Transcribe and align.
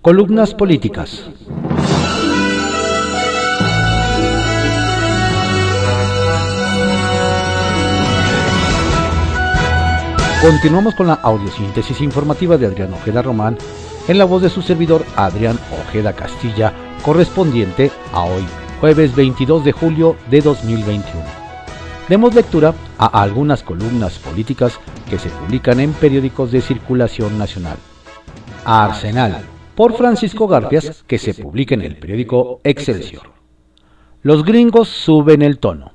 Columnas 0.00 0.54
políticas. 0.54 1.28
Continuamos 10.40 10.94
con 10.94 11.08
la 11.08 11.14
audiosíntesis 11.14 12.00
informativa 12.00 12.56
de 12.56 12.66
Adrián 12.66 12.94
Ojeda 12.94 13.22
Román 13.22 13.58
en 14.06 14.18
la 14.18 14.24
voz 14.24 14.40
de 14.40 14.50
su 14.50 14.62
servidor 14.62 15.04
Adrián 15.16 15.58
Ojeda 15.84 16.12
Castilla, 16.12 16.72
correspondiente 17.02 17.90
a 18.12 18.22
hoy, 18.22 18.44
jueves 18.80 19.16
22 19.16 19.64
de 19.64 19.72
julio 19.72 20.16
de 20.30 20.40
2021. 20.42 21.24
Demos 22.08 22.36
lectura 22.36 22.72
a 22.98 23.20
algunas 23.20 23.64
columnas 23.64 24.16
políticas 24.20 24.78
que 25.10 25.18
se 25.18 25.28
publican 25.28 25.80
en 25.80 25.92
periódicos 25.92 26.52
de 26.52 26.60
circulación 26.60 27.36
nacional. 27.36 27.78
Arsenal, 28.64 29.44
por 29.78 29.96
Francisco 29.96 30.48
Garfias, 30.48 31.04
que 31.06 31.18
se 31.18 31.34
publica 31.34 31.72
en 31.72 31.82
el 31.82 31.94
periódico 31.94 32.60
Excelsior. 32.64 33.30
Los 34.22 34.44
gringos 34.44 34.88
suben 34.88 35.40
el 35.40 35.60
tono. 35.60 35.92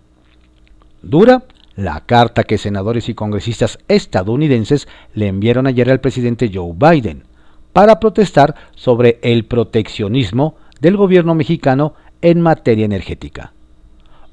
Dura 1.01 1.43
la 1.75 1.99
carta 2.05 2.45
que 2.45 2.57
senadores 2.57 3.09
y 3.09 3.13
congresistas 3.13 3.79
estadounidenses 3.89 4.87
le 5.13 5.27
enviaron 5.27 5.67
ayer 5.67 5.91
al 5.91 5.99
presidente 5.99 6.49
Joe 6.53 6.71
Biden 6.73 7.25
para 7.73 7.99
protestar 7.99 8.55
sobre 8.73 9.19
el 9.21 9.43
proteccionismo 9.43 10.55
del 10.79 10.95
gobierno 10.95 11.35
mexicano 11.35 11.93
en 12.21 12.39
materia 12.39 12.85
energética. 12.85 13.51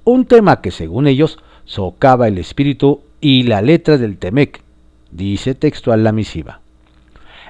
Un 0.04 0.26
tema 0.26 0.60
que 0.60 0.70
según 0.70 1.08
ellos 1.08 1.40
socava 1.64 2.28
el 2.28 2.38
espíritu 2.38 3.00
y 3.20 3.42
la 3.42 3.62
letra 3.62 3.98
del 3.98 4.16
TEMEC, 4.16 4.62
dice 5.10 5.56
textual 5.56 6.04
la 6.04 6.12
misiva. 6.12 6.60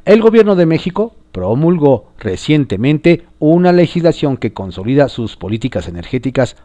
El 0.06 0.22
gobierno 0.22 0.56
de 0.56 0.64
México 0.64 1.14
promulgó 1.32 2.12
recientemente 2.18 3.24
una 3.38 3.72
legislación 3.72 4.36
que 4.36 4.52
consolida 4.52 5.08
sus 5.08 5.36
políticas 5.36 5.88
energéticas 5.88 6.56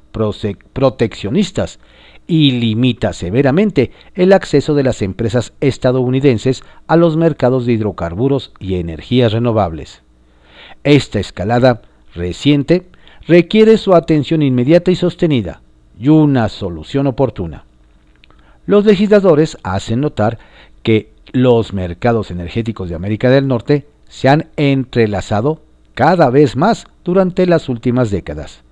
proteccionistas 0.73 1.80
y 2.27 2.52
limita 2.52 3.13
severamente 3.13 3.91
el 4.16 4.33
acceso 4.33 4.73
de 4.73 4.83
las 4.83 5.02
empresas 5.02 5.53
estadounidenses 5.61 6.63
a 6.88 6.95
los 6.95 7.17
mercados 7.17 7.66
de 7.66 7.73
hidrocarburos 7.73 8.52
y 8.59 8.75
energías 8.75 9.31
renovables. 9.31 10.02
Esta 10.83 11.19
escalada 11.19 11.81
reciente 12.16 12.88
requiere 13.27 13.77
su 13.77 13.94
atención 13.94 14.41
inmediata 14.41 14.91
y 14.91 14.95
sostenida 14.95 15.61
y 16.00 16.09
una 16.09 16.50
solución 16.50 17.07
oportuna. 17.07 17.66
Los 18.66 18.85
legisladores 18.85 19.57
hacen 19.63 20.02
notar 20.02 20.39
que 20.81 21.11
los 21.31 21.73
mercados 21.73 22.31
energéticos 22.31 22.89
de 22.89 22.95
América 22.95 23.29
del 23.29 23.47
Norte 23.47 23.85
se 24.16 24.30
han 24.30 24.47
entrelazado 24.55 25.59
cada 25.94 26.30
vez 26.30 26.55
más 26.55 26.88
durante 27.03 27.45
las 27.45 27.67
últimas 27.67 28.11
décadas 28.11 28.63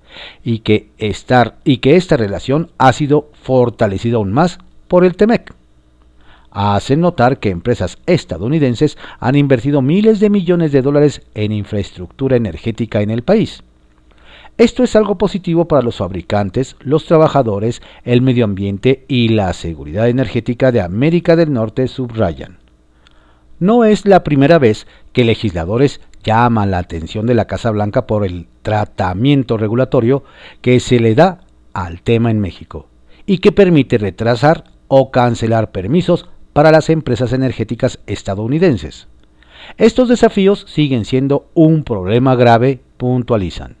y 0.42 0.60
que, 0.60 0.88
estar, 0.96 1.56
y 1.64 1.78
que 1.78 1.96
esta 1.96 2.16
relación 2.16 2.70
ha 2.78 2.94
sido 2.94 3.28
fortalecida 3.42 4.16
aún 4.16 4.32
más 4.32 4.58
por 4.88 5.04
el 5.04 5.16
TEMEC. 5.16 5.52
Hacen 6.50 7.02
notar 7.02 7.40
que 7.40 7.50
empresas 7.50 7.98
estadounidenses 8.06 8.96
han 9.20 9.34
invertido 9.34 9.82
miles 9.82 10.18
de 10.18 10.30
millones 10.30 10.72
de 10.72 10.80
dólares 10.80 11.20
en 11.34 11.52
infraestructura 11.52 12.36
energética 12.36 13.02
en 13.02 13.10
el 13.10 13.22
país. 13.22 13.62
Esto 14.56 14.82
es 14.82 14.96
algo 14.96 15.18
positivo 15.18 15.68
para 15.68 15.82
los 15.82 15.96
fabricantes, 15.96 16.76
los 16.80 17.04
trabajadores, 17.04 17.82
el 18.04 18.22
medio 18.22 18.46
ambiente 18.46 19.04
y 19.08 19.28
la 19.28 19.52
seguridad 19.52 20.08
energética 20.08 20.72
de 20.72 20.80
América 20.80 21.36
del 21.36 21.52
Norte, 21.52 21.86
subrayan. 21.86 22.64
No 23.60 23.84
es 23.84 24.04
la 24.04 24.24
primera 24.24 24.58
vez 24.58 24.86
que 25.14 25.24
legisladores 25.24 26.02
llaman 26.22 26.70
la 26.70 26.78
atención 26.78 27.24
de 27.24 27.34
la 27.34 27.46
Casa 27.46 27.70
Blanca 27.70 28.06
por 28.06 28.26
el 28.26 28.48
tratamiento 28.62 29.56
regulatorio 29.56 30.24
que 30.60 30.80
se 30.80 31.00
le 31.00 31.14
da 31.14 31.40
al 31.72 32.02
tema 32.02 32.30
en 32.30 32.40
México 32.40 32.88
y 33.24 33.38
que 33.38 33.52
permite 33.52 33.96
retrasar 33.96 34.64
o 34.88 35.10
cancelar 35.10 35.70
permisos 35.70 36.28
para 36.52 36.70
las 36.70 36.90
empresas 36.90 37.32
energéticas 37.32 38.00
estadounidenses. 38.06 39.08
Estos 39.78 40.08
desafíos 40.08 40.66
siguen 40.68 41.04
siendo 41.04 41.48
un 41.54 41.84
problema 41.84 42.34
grave, 42.36 42.80
puntualizan. 42.96 43.76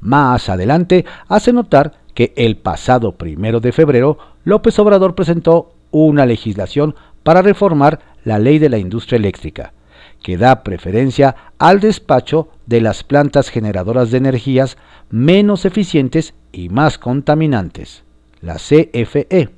Más 0.00 0.48
adelante 0.48 1.04
hace 1.28 1.52
notar 1.52 2.00
que 2.14 2.32
el 2.36 2.56
pasado 2.56 3.12
primero 3.12 3.60
de 3.60 3.72
febrero 3.72 4.18
López 4.44 4.78
Obrador 4.78 5.14
presentó 5.14 5.74
una 5.90 6.26
legislación 6.26 6.94
para 7.22 7.42
reformar 7.42 8.00
la 8.24 8.38
ley 8.38 8.58
de 8.58 8.68
la 8.68 8.78
industria 8.78 9.16
eléctrica, 9.16 9.72
que 10.22 10.36
da 10.36 10.62
preferencia 10.62 11.34
al 11.58 11.80
despacho 11.80 12.48
de 12.66 12.80
las 12.80 13.02
plantas 13.02 13.50
generadoras 13.50 14.10
de 14.10 14.18
energías 14.18 14.76
menos 15.10 15.64
eficientes 15.64 16.34
y 16.52 16.68
más 16.68 16.98
contaminantes, 16.98 18.04
la 18.40 18.54
CFE. 18.54 19.50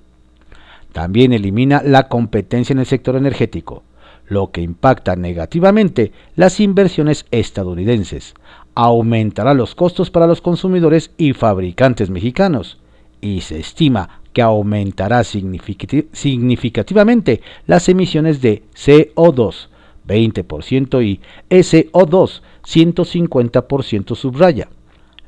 También 0.92 1.32
elimina 1.32 1.82
la 1.84 2.08
competencia 2.08 2.72
en 2.72 2.78
el 2.78 2.86
sector 2.86 3.16
energético, 3.16 3.82
lo 4.26 4.52
que 4.52 4.62
impacta 4.62 5.16
negativamente 5.16 6.12
las 6.34 6.60
inversiones 6.60 7.26
estadounidenses, 7.30 8.34
aumentará 8.74 9.54
los 9.54 9.74
costos 9.74 10.10
para 10.10 10.26
los 10.26 10.40
consumidores 10.40 11.10
y 11.18 11.34
fabricantes 11.34 12.08
mexicanos, 12.10 12.78
y 13.20 13.42
se 13.42 13.60
estima 13.60 14.20
que 14.32 14.42
aumentará 14.42 15.22
significativamente 15.24 17.42
las 17.66 17.88
emisiones 17.88 18.40
de 18.40 18.62
CO2, 18.74 19.68
20% 20.06 21.04
y 21.04 21.20
SO2, 21.50 22.40
150% 22.64 24.14
subraya. 24.14 24.68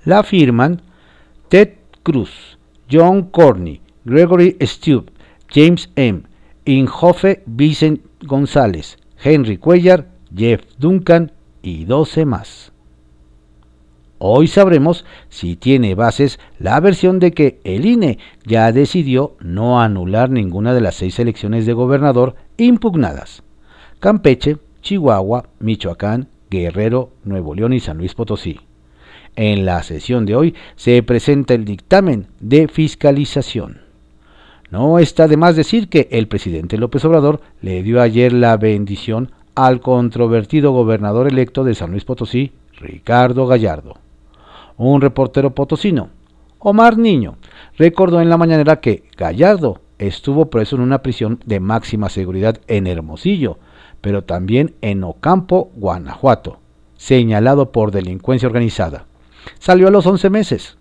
La 0.05 0.23
firman 0.23 0.83
Ted 1.49 1.75
Cruz, 2.03 2.59
John 2.91 3.31
Corney, 3.31 3.81
Gregory 4.05 4.57
Stube, 4.61 5.11
James 5.53 5.91
M., 5.97 6.23
Inhofe 6.65 7.43
Vicent 7.47 8.01
González, 8.25 8.99
Henry 9.23 9.57
Cuellar, 9.57 10.09
Jeff 10.35 10.63
Duncan 10.79 11.33
y 11.63 11.85
12 11.85 12.25
más. 12.25 12.73
Hoy 14.19 14.47
sabremos 14.47 15.05
si 15.29 15.57
tiene 15.57 15.95
bases 15.95 16.41
la 16.59 16.81
versión 16.81 17.19
de 17.19 17.33
que 17.33 17.61
el 17.65 17.85
INE 17.85 18.19
ya 18.45 18.73
decidió 18.73 19.37
no 19.41 19.81
anular 19.81 20.31
ninguna 20.31 20.73
de 20.73 20.81
las 20.81 20.95
seis 20.95 21.19
elecciones 21.19 21.67
de 21.67 21.75
gobernador 21.75 22.35
impugnadas. 22.57 23.43
Campeche, 24.01 24.57
Chihuahua, 24.87 25.49
Michoacán, 25.59 26.29
Guerrero, 26.49 27.11
Nuevo 27.25 27.55
León 27.55 27.73
y 27.73 27.81
San 27.81 27.99
Luis 27.99 28.15
Potosí. 28.15 28.61
En 29.35 29.67
la 29.67 29.83
sesión 29.83 30.27
de 30.27 30.37
hoy 30.37 30.55
se 30.77 31.03
presenta 31.03 31.55
el 31.55 31.65
dictamen 31.65 32.29
de 32.41 32.69
fiscalización. 32.69 33.83
No 34.71 34.99
está 34.99 35.29
de 35.29 35.37
más 35.37 35.57
decir 35.57 35.89
que 35.89 36.09
el 36.11 36.29
presidente 36.29 36.79
López 36.79 37.05
Obrador 37.05 37.41
le 37.61 37.83
dio 37.83 38.01
ayer 38.01 38.33
la 38.33 38.57
bendición 38.57 39.33
al 39.55 39.81
controvertido 39.81 40.73
gobernador 40.73 41.27
electo 41.27 41.65
de 41.65 41.75
San 41.75 41.91
Luis 41.91 42.05
Potosí, 42.05 42.53
Ricardo 42.79 43.47
Gallardo 43.47 43.99
un 44.77 45.01
reportero 45.01 45.55
potosino, 45.55 46.11
Omar 46.59 46.99
Niño, 46.99 47.37
recordó 47.77 48.21
en 48.21 48.29
la 48.29 48.37
mañanera 48.37 48.81
que 48.81 49.05
Gallardo 49.17 49.81
estuvo 49.99 50.47
preso 50.47 50.77
en 50.77 50.83
una 50.83 51.03
prisión 51.03 51.41
de 51.47 51.61
máxima 51.61 52.09
seguridad 52.09 52.59
en 52.67 52.87
Hermosillo, 52.87 53.59
pero 54.07 54.23
también 54.23 54.77
en 54.83 55.03
Ocampo, 55.03 55.73
Guanajuato, 55.75 56.61
señalado 56.95 57.73
por 57.73 57.91
delincuencia 57.91 58.47
organizada. 58.47 59.07
Salió 59.59 59.89
a 59.89 59.91
los 59.91 60.07
11 60.07 60.31
meses. 60.31 60.79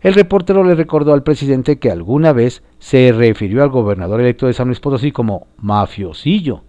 El 0.00 0.14
reportero 0.14 0.62
le 0.62 0.76
recordó 0.76 1.12
al 1.12 1.24
presidente 1.24 1.80
que 1.80 1.90
alguna 1.90 2.32
vez 2.32 2.62
se 2.78 3.10
refirió 3.10 3.64
al 3.64 3.70
gobernador 3.70 4.20
electo 4.20 4.46
de 4.46 4.52
San 4.52 4.68
Luis 4.68 4.78
Potosí 4.78 5.10
como 5.10 5.48
mafiosillo. 5.56 6.62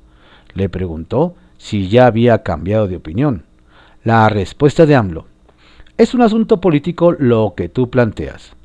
Le 0.55 0.67
preguntó 0.67 1.35
si 1.59 1.89
ya 1.89 2.07
había 2.07 2.41
cambiado 2.41 2.87
de 2.87 2.95
opinión. 2.95 3.43
La 4.03 4.27
respuesta 4.29 4.87
de 4.87 4.95
AMLO, 4.95 5.27
es 5.99 6.15
un 6.15 6.23
asunto 6.23 6.59
político 6.59 7.11
lo 7.11 7.53
que 7.55 7.69
tú 7.69 7.91
planteas. 7.91 8.55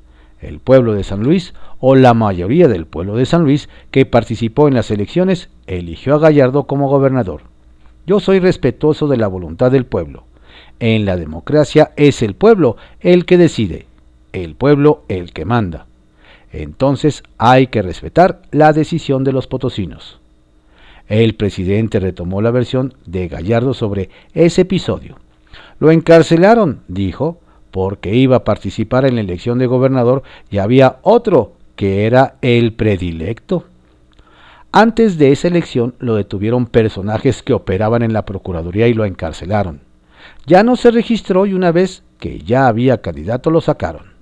El 0.45 0.59
pueblo 0.59 0.93
de 0.93 1.05
San 1.05 1.23
Luis, 1.23 1.55
o 1.81 1.95
la 1.95 2.13
mayoría 2.13 2.69
del 2.69 2.85
pueblo 2.85 3.17
de 3.17 3.25
San 3.25 3.45
Luis 3.45 3.71
que 3.91 4.05
participó 4.05 4.69
en 4.69 4.75
las 4.75 4.91
elecciones, 4.91 5.49
eligió 5.67 6.15
a 6.15 6.19
Gallardo 6.19 6.65
como 6.65 6.89
gobernador. 6.89 7.43
Yo 8.07 8.21
soy 8.21 8.41
respetuoso 8.41 9.09
de 9.09 9.17
la 9.17 9.27
voluntad 9.27 9.73
del 9.73 9.87
pueblo. 9.87 10.25
En 10.81 11.07
la 11.07 11.17
democracia 11.17 11.93
es 11.97 12.21
el 12.21 12.35
pueblo 12.35 12.77
el 13.01 13.25
que 13.25 13.39
decide, 13.39 13.87
el 14.35 14.55
pueblo 14.55 15.05
el 15.09 15.33
que 15.33 15.47
manda. 15.47 15.87
Entonces 16.53 17.23
hay 17.39 17.69
que 17.69 17.81
respetar 17.81 18.43
la 18.51 18.75
decisión 18.75 19.25
de 19.25 19.33
los 19.33 19.47
potosinos. 19.47 20.21
El 21.09 21.37
presidente 21.37 22.01
retomó 22.01 22.43
la 22.43 22.51
versión 22.51 22.95
de 23.07 23.29
Gallardo 23.29 23.73
sobre 23.73 24.11
ese 24.35 24.63
episodio. 24.63 25.17
Lo 25.79 25.91
encarcelaron, 25.91 26.81
dijo, 26.87 27.41
porque 27.75 28.15
iba 28.15 28.37
a 28.37 28.45
participar 28.45 29.05
en 29.05 29.17
la 29.17 29.21
elección 29.21 29.59
de 29.59 29.67
gobernador 29.67 30.23
y 30.49 30.59
había 30.59 30.99
otro 31.03 31.55
que 31.75 32.07
era 32.07 32.37
el 32.41 32.73
predilecto. 32.73 33.65
Antes 34.71 35.19
de 35.19 35.33
esa 35.33 35.49
elección 35.49 35.97
lo 35.99 36.15
detuvieron 36.15 36.67
personajes 36.67 37.43
que 37.43 37.53
operaban 37.53 38.05
en 38.05 38.13
la 38.13 38.25
Procuraduría 38.25 38.87
y 38.87 38.95
lo 38.95 39.05
encarcelaron. 39.05 39.81
ya 40.47 40.63
no 40.63 40.77
se 40.77 40.93
registró 40.93 41.47
y 41.47 41.53
una 41.53 41.73
vez 41.73 42.05
que 42.21 42.39
ya 42.39 42.69
había 42.69 43.03
candidato 43.03 43.51
lo 43.51 43.61
sacaron. 43.61 44.13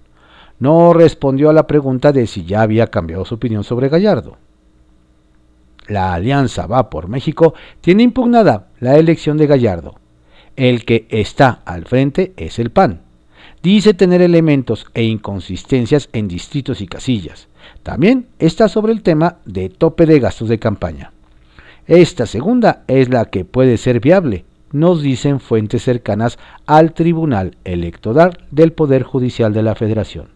No 0.59 0.95
respondió 0.95 1.51
a 1.51 1.53
la 1.53 1.67
pregunta 1.67 2.11
de 2.11 2.27
si 2.27 2.47
ya 2.47 2.63
había 2.63 2.87
cambiado 2.87 3.27
su 3.27 3.35
opinión 3.35 3.65
sobre 3.65 3.91
Gallardo. 3.91 4.39
La 5.89 6.15
Alianza 6.15 6.67
Va 6.67 6.89
por 6.89 7.07
México 7.07 7.53
tiene 7.83 8.03
impugnada 8.03 8.69
la 8.81 8.97
elección 8.97 9.37
de 9.37 9.47
Gallardo. 9.47 9.97
El 10.57 10.87
que 10.87 11.07
está 11.11 11.61
al 11.67 11.85
frente 11.85 12.33
es 12.39 12.59
el 12.59 12.71
PAN. 12.71 13.12
Dice 13.63 13.95
tener 13.95 14.23
elementos 14.23 14.87
e 14.93 15.05
inconsistencias 15.05 16.09
en 16.13 16.27
distritos 16.27 16.81
y 16.81 16.89
casillas. 16.89 17.47
También 17.85 18.27
está 18.41 18.69
sobre 18.69 18.93
el 18.93 19.03
tema 19.03 19.37
de 19.45 19.69
tope 19.69 20.05
de 20.05 20.19
gastos 20.19 20.49
de 20.49 20.59
campaña. 20.59 21.13
Esta 21.87 22.27
segunda 22.27 22.83
es 22.89 23.09
la 23.09 23.27
que 23.27 23.45
puede 23.45 23.77
ser 23.77 24.01
viable, 24.01 24.45
nos 24.73 25.03
dicen 25.03 25.39
fuentes 25.39 25.83
cercanas 25.83 26.39
al 26.67 26.93
Tribunal 26.93 27.57
Electoral 27.65 28.39
del 28.51 28.73
Poder 28.73 29.05
Judicial 29.05 29.53
de 29.53 29.63
la 29.63 29.77
Federación. 29.77 30.29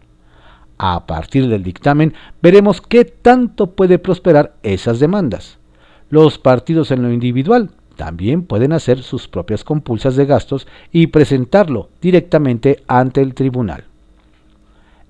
A 0.77 1.05
partir 1.05 1.47
del 1.47 1.63
dictamen 1.63 2.13
veremos 2.41 2.81
qué 2.81 3.03
tanto 3.03 3.71
puede 3.71 3.99
prosperar 3.99 4.53
esas 4.63 4.99
demandas. 4.99 5.57
Los 6.09 6.37
partidos 6.37 6.91
en 6.91 7.01
lo 7.01 7.11
individual 7.11 7.71
también 7.97 8.43
pueden 8.43 8.71
hacer 8.71 9.03
sus 9.03 9.27
propias 9.27 9.65
compulsas 9.65 10.15
de 10.15 10.25
gastos 10.25 10.67
y 10.93 11.07
presentarlo 11.07 11.89
directamente 11.99 12.83
ante 12.87 13.21
el 13.21 13.33
tribunal. 13.33 13.83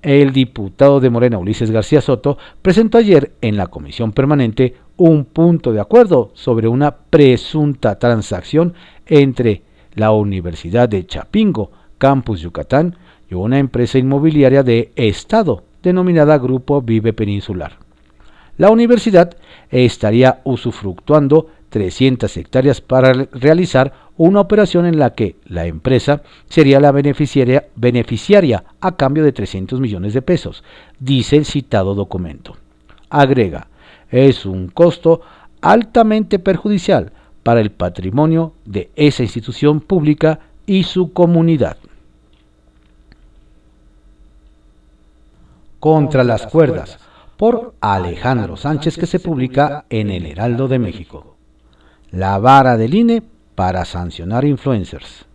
El 0.02 0.32
diputado 0.32 0.98
de 0.98 1.10
Morena 1.10 1.38
Ulises 1.38 1.70
García 1.70 2.00
Soto 2.00 2.38
presentó 2.62 2.98
ayer 2.98 3.32
en 3.40 3.56
la 3.56 3.66
comisión 3.66 4.12
permanente 4.12 4.74
un 4.96 5.24
punto 5.24 5.72
de 5.72 5.80
acuerdo 5.80 6.30
sobre 6.34 6.66
una 6.66 6.96
presunta 6.96 7.98
transacción 7.98 8.74
entre 9.06 9.62
la 9.94 10.10
Universidad 10.12 10.88
de 10.88 11.06
Chapingo, 11.06 11.70
Campus 11.98 12.40
Yucatán, 12.40 12.96
y 13.30 13.34
una 13.34 13.58
empresa 13.58 13.98
inmobiliaria 13.98 14.62
de 14.62 14.92
Estado 14.96 15.62
denominada 15.82 16.38
Grupo 16.38 16.80
Vive 16.80 17.12
Peninsular. 17.12 17.72
La 18.56 18.70
universidad 18.70 19.36
estaría 19.70 20.40
usufructuando 20.44 21.48
300 21.68 22.36
hectáreas 22.36 22.80
para 22.80 23.12
realizar 23.32 23.92
una 24.16 24.40
operación 24.40 24.86
en 24.86 24.98
la 24.98 25.14
que 25.14 25.36
la 25.46 25.66
empresa 25.66 26.22
sería 26.48 26.80
la 26.80 26.92
beneficiaria, 26.92 27.68
beneficiaria 27.76 28.64
a 28.80 28.96
cambio 28.96 29.24
de 29.24 29.32
300 29.32 29.80
millones 29.80 30.12
de 30.12 30.22
pesos, 30.22 30.64
dice 30.98 31.36
el 31.36 31.44
citado 31.44 31.94
documento. 31.94 32.56
Agrega, 33.10 33.68
es 34.10 34.44
un 34.44 34.68
costo 34.68 35.20
altamente 35.60 36.38
perjudicial 36.38 37.12
para 37.42 37.60
el 37.60 37.70
patrimonio 37.70 38.52
de 38.64 38.90
esa 38.96 39.22
institución 39.22 39.80
pública 39.80 40.40
y 40.66 40.82
su 40.82 41.12
comunidad. 41.12 41.78
Contra 45.80 46.24
las 46.24 46.48
cuerdas, 46.48 46.98
por 47.36 47.74
Alejandro 47.80 48.56
Sánchez, 48.56 48.98
que 48.98 49.06
se 49.06 49.20
publica 49.20 49.84
en 49.88 50.10
el 50.10 50.26
Heraldo 50.26 50.66
de 50.66 50.80
México. 50.80 51.37
La 52.10 52.38
vara 52.38 52.78
del 52.78 52.94
INE 52.94 53.22
para 53.54 53.84
sancionar 53.84 54.46
influencers. 54.46 55.26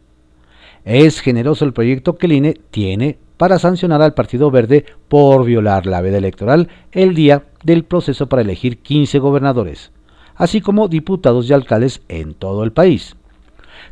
Es 0.84 1.22
generoso 1.22 1.66
el 1.66 1.74
proyecto 1.74 2.18
que 2.18 2.26
el 2.26 2.32
INE 2.32 2.54
tiene 2.72 3.20
para 3.38 3.60
sancionar 3.60 4.02
al 4.02 4.16
Partido 4.16 4.50
Verde 4.50 4.84
por 5.08 5.46
violar 5.46 5.86
la 5.86 6.02
veda 6.02 6.18
electoral 6.18 6.70
el 6.92 7.14
día 7.14 7.44
del 7.64 7.84
proceso 7.84 8.28
para 8.28 8.42
elegir 8.42 8.80
15 8.80 9.20
gobernadores, 9.20 9.92
así 10.36 10.62
como 10.62 10.88
diputados 10.88 11.48
y 11.48 11.54
alcaldes 11.54 12.02
en 12.08 12.34
todo 12.34 12.64
el 12.64 12.72
país. 12.72 13.16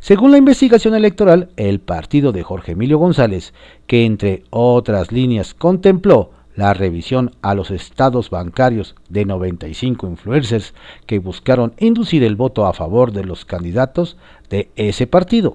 Según 0.00 0.32
la 0.32 0.38
investigación 0.38 0.94
electoral, 0.94 1.50
el 1.56 1.78
partido 1.78 2.32
de 2.32 2.42
Jorge 2.42 2.72
Emilio 2.72 2.98
González, 2.98 3.54
que 3.86 4.04
entre 4.04 4.42
otras 4.50 5.12
líneas 5.12 5.54
contempló 5.54 6.30
la 6.54 6.74
revisión 6.74 7.32
a 7.42 7.54
los 7.54 7.70
estados 7.70 8.30
bancarios 8.30 8.94
de 9.08 9.24
95 9.24 10.06
influencers 10.06 10.74
que 11.06 11.18
buscaron 11.18 11.74
inducir 11.78 12.24
el 12.24 12.36
voto 12.36 12.66
a 12.66 12.72
favor 12.72 13.12
de 13.12 13.24
los 13.24 13.44
candidatos 13.44 14.16
de 14.50 14.70
ese 14.76 15.06
partido. 15.06 15.54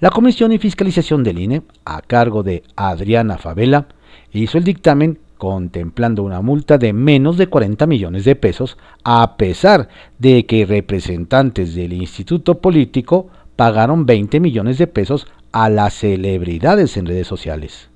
La 0.00 0.10
Comisión 0.10 0.52
y 0.52 0.58
Fiscalización 0.58 1.24
del 1.24 1.38
INE, 1.38 1.62
a 1.84 2.00
cargo 2.00 2.42
de 2.42 2.62
Adriana 2.76 3.38
Favela, 3.38 3.86
hizo 4.32 4.58
el 4.58 4.64
dictamen 4.64 5.18
contemplando 5.38 6.22
una 6.22 6.40
multa 6.40 6.78
de 6.78 6.92
menos 6.92 7.36
de 7.36 7.48
40 7.48 7.86
millones 7.86 8.24
de 8.24 8.36
pesos, 8.36 8.78
a 9.02 9.36
pesar 9.36 9.88
de 10.18 10.46
que 10.46 10.64
representantes 10.64 11.74
del 11.74 11.92
instituto 11.92 12.60
político 12.60 13.28
pagaron 13.56 14.06
20 14.06 14.40
millones 14.40 14.78
de 14.78 14.86
pesos 14.86 15.26
a 15.52 15.68
las 15.68 15.94
celebridades 15.94 16.96
en 16.96 17.06
redes 17.06 17.26
sociales. 17.26 17.90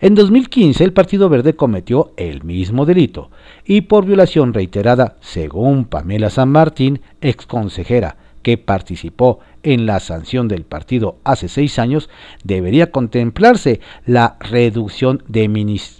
En 0.00 0.14
2015 0.14 0.84
el 0.84 0.92
Partido 0.92 1.28
Verde 1.28 1.56
cometió 1.56 2.12
el 2.16 2.44
mismo 2.44 2.86
delito 2.86 3.30
y 3.64 3.80
por 3.80 4.06
violación 4.06 4.54
reiterada, 4.54 5.16
según 5.20 5.86
Pamela 5.86 6.30
San 6.30 6.50
Martín, 6.50 7.00
exconsejera 7.20 8.16
que 8.42 8.58
participó 8.58 9.40
en 9.64 9.86
la 9.86 9.98
sanción 9.98 10.46
del 10.46 10.62
partido 10.62 11.16
hace 11.24 11.48
seis 11.48 11.80
años, 11.80 12.08
debería 12.44 12.92
contemplarse 12.92 13.80
la 14.06 14.36
reducción 14.38 15.24
de, 15.26 15.48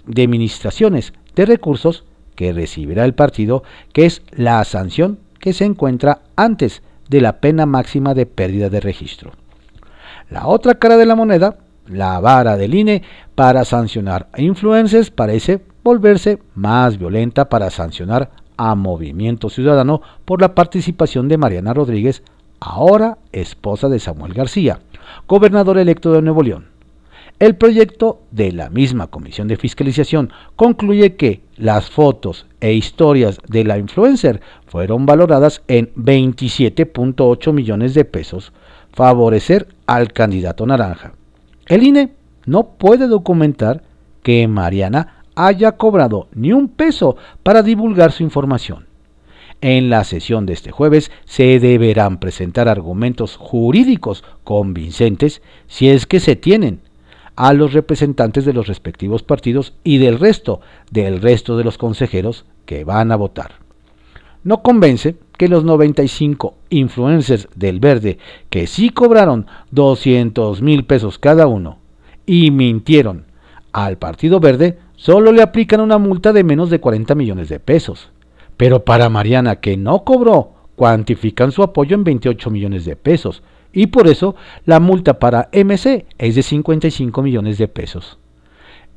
de 0.07 0.23
administraciones 0.23 1.13
de 1.35 1.45
recursos 1.45 2.05
que 2.35 2.53
recibirá 2.53 3.03
el 3.03 3.15
partido, 3.15 3.63
que 3.91 4.05
es 4.05 4.21
la 4.31 4.63
sanción 4.63 5.19
que 5.39 5.51
se 5.51 5.65
encuentra 5.65 6.21
antes 6.37 6.83
de 7.09 7.19
la 7.19 7.41
pena 7.41 7.65
máxima 7.65 8.13
de 8.13 8.25
pérdida 8.25 8.69
de 8.69 8.79
registro. 8.79 9.33
La 10.29 10.47
otra 10.47 10.75
cara 10.75 10.95
de 10.95 11.05
la 11.05 11.15
moneda 11.15 11.57
la 11.89 12.19
vara 12.19 12.55
del 12.55 12.75
INE 12.75 13.03
para 13.35 13.65
sancionar 13.65 14.27
a 14.31 14.41
influencers 14.41 15.11
parece 15.11 15.61
volverse 15.83 16.39
más 16.55 16.97
violenta 16.97 17.49
para 17.49 17.69
sancionar 17.69 18.31
a 18.57 18.75
Movimiento 18.75 19.49
Ciudadano 19.49 20.01
por 20.25 20.41
la 20.41 20.53
participación 20.53 21.27
de 21.27 21.37
Mariana 21.37 21.73
Rodríguez, 21.73 22.23
ahora 22.59 23.17
esposa 23.31 23.89
de 23.89 23.99
Samuel 23.99 24.33
García, 24.33 24.79
gobernador 25.27 25.77
electo 25.77 26.11
de 26.11 26.21
Nuevo 26.21 26.43
León. 26.43 26.67
El 27.39 27.55
proyecto 27.55 28.19
de 28.31 28.51
la 28.51 28.69
misma 28.69 29.07
Comisión 29.07 29.47
de 29.47 29.55
Fiscalización 29.55 30.33
concluye 30.57 31.15
que 31.15 31.41
las 31.55 31.89
fotos 31.89 32.47
e 32.59 32.73
historias 32.73 33.39
de 33.47 33.63
la 33.63 33.77
influencer 33.77 34.41
fueron 34.67 35.05
valoradas 35.05 35.61
en 35.69 35.93
27.8 35.95 37.53
millones 37.53 37.93
de 37.93 38.03
pesos, 38.03 38.51
favorecer 38.91 39.69
al 39.85 40.11
candidato 40.11 40.65
naranja. 40.65 41.13
El 41.69 41.83
INE 41.83 42.09
no 42.45 42.71
puede 42.77 43.07
documentar 43.07 43.83
que 44.23 44.47
Mariana 44.47 45.23
haya 45.35 45.73
cobrado 45.73 46.27
ni 46.33 46.51
un 46.51 46.67
peso 46.67 47.15
para 47.43 47.61
divulgar 47.61 48.11
su 48.11 48.23
información. 48.23 48.87
En 49.61 49.89
la 49.89 50.03
sesión 50.03 50.45
de 50.45 50.53
este 50.53 50.71
jueves 50.71 51.11
se 51.25 51.59
deberán 51.59 52.19
presentar 52.19 52.67
argumentos 52.67 53.37
jurídicos 53.37 54.23
convincentes, 54.43 55.43
si 55.67 55.89
es 55.89 56.07
que 56.07 56.19
se 56.19 56.35
tienen, 56.35 56.81
a 57.35 57.53
los 57.53 57.73
representantes 57.73 58.45
de 58.45 58.53
los 58.53 58.67
respectivos 58.67 59.21
partidos 59.21 59.73
y 59.83 59.99
del 59.99 60.17
resto, 60.17 60.61
del 60.91 61.21
resto 61.21 61.55
de 61.55 61.63
los 61.63 61.77
consejeros 61.77 62.45
que 62.65 62.83
van 62.83 63.11
a 63.11 63.15
votar. 63.15 63.53
No 64.43 64.63
convence 64.63 65.17
que 65.39 65.47
los 65.47 65.63
95 65.63 66.53
influencers 66.69 67.47
del 67.55 67.79
verde 67.79 68.17
que 68.49 68.67
sí 68.67 68.89
cobraron 68.89 69.47
200 69.71 70.61
mil 70.61 70.83
pesos 70.83 71.17
cada 71.17 71.47
uno 71.47 71.77
y 72.25 72.51
mintieron 72.51 73.23
al 73.71 73.97
Partido 73.97 74.41
Verde, 74.41 74.79
solo 74.97 75.31
le 75.31 75.41
aplican 75.41 75.79
una 75.79 75.97
multa 75.97 76.33
de 76.33 76.43
menos 76.43 76.69
de 76.69 76.81
40 76.81 77.15
millones 77.15 77.47
de 77.47 77.61
pesos. 77.61 78.09
Pero 78.57 78.83
para 78.83 79.07
Mariana, 79.07 79.61
que 79.61 79.77
no 79.77 80.03
cobró, 80.03 80.55
cuantifican 80.75 81.53
su 81.53 81.63
apoyo 81.63 81.95
en 81.95 82.03
28 82.03 82.49
millones 82.49 82.83
de 82.83 82.97
pesos. 82.97 83.41
Y 83.71 83.87
por 83.87 84.09
eso 84.09 84.35
la 84.65 84.81
multa 84.81 85.19
para 85.19 85.47
MC 85.53 86.05
es 86.17 86.35
de 86.35 86.43
55 86.43 87.21
millones 87.21 87.57
de 87.57 87.69
pesos. 87.69 88.19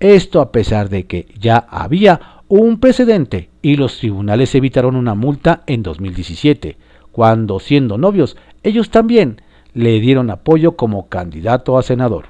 Esto 0.00 0.40
a 0.40 0.50
pesar 0.50 0.88
de 0.88 1.06
que 1.06 1.28
ya 1.38 1.58
había 1.70 2.42
un 2.48 2.80
precedente 2.80 3.51
y 3.62 3.76
los 3.76 3.98
tribunales 3.98 4.54
evitaron 4.54 4.96
una 4.96 5.14
multa 5.14 5.62
en 5.66 5.82
2017, 5.82 6.76
cuando 7.12 7.60
siendo 7.60 7.96
novios 7.96 8.36
ellos 8.62 8.90
también 8.90 9.40
le 9.72 10.00
dieron 10.00 10.30
apoyo 10.30 10.72
como 10.76 11.08
candidato 11.08 11.78
a 11.78 11.82
senador. 11.82 12.26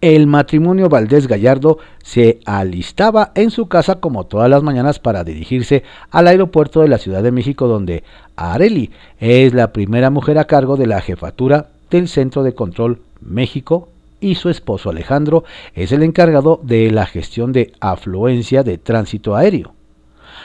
El 0.00 0.28
matrimonio 0.28 0.88
Valdés 0.88 1.26
Gallardo 1.26 1.78
se 2.04 2.38
alistaba 2.44 3.32
en 3.34 3.50
su 3.50 3.66
casa 3.66 3.96
como 3.96 4.26
todas 4.26 4.48
las 4.48 4.62
mañanas 4.62 5.00
para 5.00 5.24
dirigirse 5.24 5.82
al 6.12 6.28
aeropuerto 6.28 6.82
de 6.82 6.88
la 6.88 6.98
Ciudad 6.98 7.20
de 7.20 7.32
México 7.32 7.66
donde 7.66 8.04
Areli 8.36 8.92
es 9.18 9.54
la 9.54 9.72
primera 9.72 10.10
mujer 10.10 10.38
a 10.38 10.44
cargo 10.44 10.76
de 10.76 10.86
la 10.86 11.00
jefatura 11.00 11.70
del 11.90 12.06
Centro 12.06 12.44
de 12.44 12.54
Control 12.54 13.00
México 13.20 13.88
y 14.20 14.34
su 14.34 14.48
esposo 14.48 14.90
Alejandro 14.90 15.44
es 15.74 15.92
el 15.92 16.02
encargado 16.02 16.60
de 16.62 16.90
la 16.90 17.06
gestión 17.06 17.52
de 17.52 17.72
afluencia 17.80 18.62
de 18.62 18.78
tránsito 18.78 19.36
aéreo. 19.36 19.74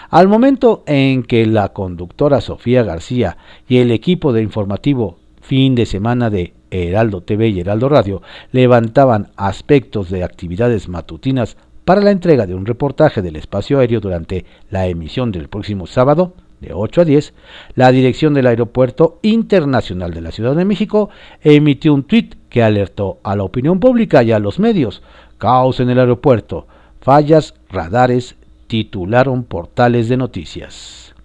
Al 0.10 0.28
momento 0.28 0.84
en 0.86 1.24
que 1.24 1.46
la 1.46 1.70
conductora 1.70 2.42
Sofía 2.42 2.84
García 2.84 3.38
y 3.68 3.78
el 3.78 3.92
equipo 3.92 4.32
de 4.34 4.44
informativo 4.44 5.18
fin 5.42 5.76
de 5.76 5.86
semana 5.86 6.30
de 6.30 6.54
Heraldo 6.72 7.22
TV 7.22 7.50
y 7.50 7.60
Heraldo 7.60 7.90
Radio 7.90 8.22
levantaban 8.52 9.32
aspectos 9.36 10.10
de 10.10 10.24
actividades 10.24 10.88
matutinas 10.88 11.58
para 11.86 12.02
la 12.02 12.12
entrega 12.12 12.48
de 12.48 12.56
un 12.56 12.66
reportaje 12.66 13.22
del 13.22 13.36
espacio 13.36 13.80
aéreo 13.80 14.00
durante 14.00 14.46
la 14.70 14.88
emisión 14.88 15.32
del 15.32 15.50
próximo 15.50 15.86
sábado, 15.86 16.34
de 16.62 16.74
8 16.74 17.02
a 17.02 17.06
10, 17.06 17.34
la 17.76 17.92
dirección 17.92 18.34
del 18.34 18.48
Aeropuerto 18.48 19.20
Internacional 19.22 20.14
de 20.14 20.22
la 20.22 20.32
Ciudad 20.32 20.56
de 20.56 20.64
México 20.64 21.10
emitió 21.42 21.94
un 21.94 22.04
tuit 22.04 22.36
que 22.54 22.62
alertó 22.62 23.18
a 23.24 23.36
la 23.36 23.44
opinión 23.44 23.80
pública 23.80 24.22
y 24.22 24.32
a 24.32 24.38
los 24.38 24.60
medios. 24.60 25.02
Caos 25.40 25.80
en 25.80 25.90
el 25.90 25.98
aeropuerto, 25.98 26.68
fallas, 27.02 27.56
radares, 27.68 28.36
titularon 28.68 29.44
portales 29.44 30.08
de 30.08 30.18
noticias. 30.18 31.16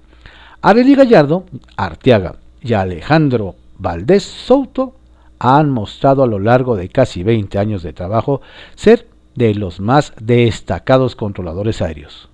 Arely 0.63 0.95
Gallardo, 0.95 1.45
Arteaga 1.77 2.37
y 2.63 2.73
Alejandro 2.73 3.57
Valdés 3.77 4.23
Souto 4.23 4.95
han 5.39 5.69
mostrado 5.69 6.23
a 6.23 6.27
lo 6.27 6.39
largo 6.39 6.77
de 6.77 6.89
casi 6.89 7.23
20 7.23 7.59
años 7.59 7.83
de 7.83 7.93
trabajo 7.93 8.41
ser 8.75 9.07
de 9.35 9.55
los 9.55 9.81
más 9.81 10.15
destacados 10.19 11.15
controladores 11.15 11.83
aéreos. 11.83 12.28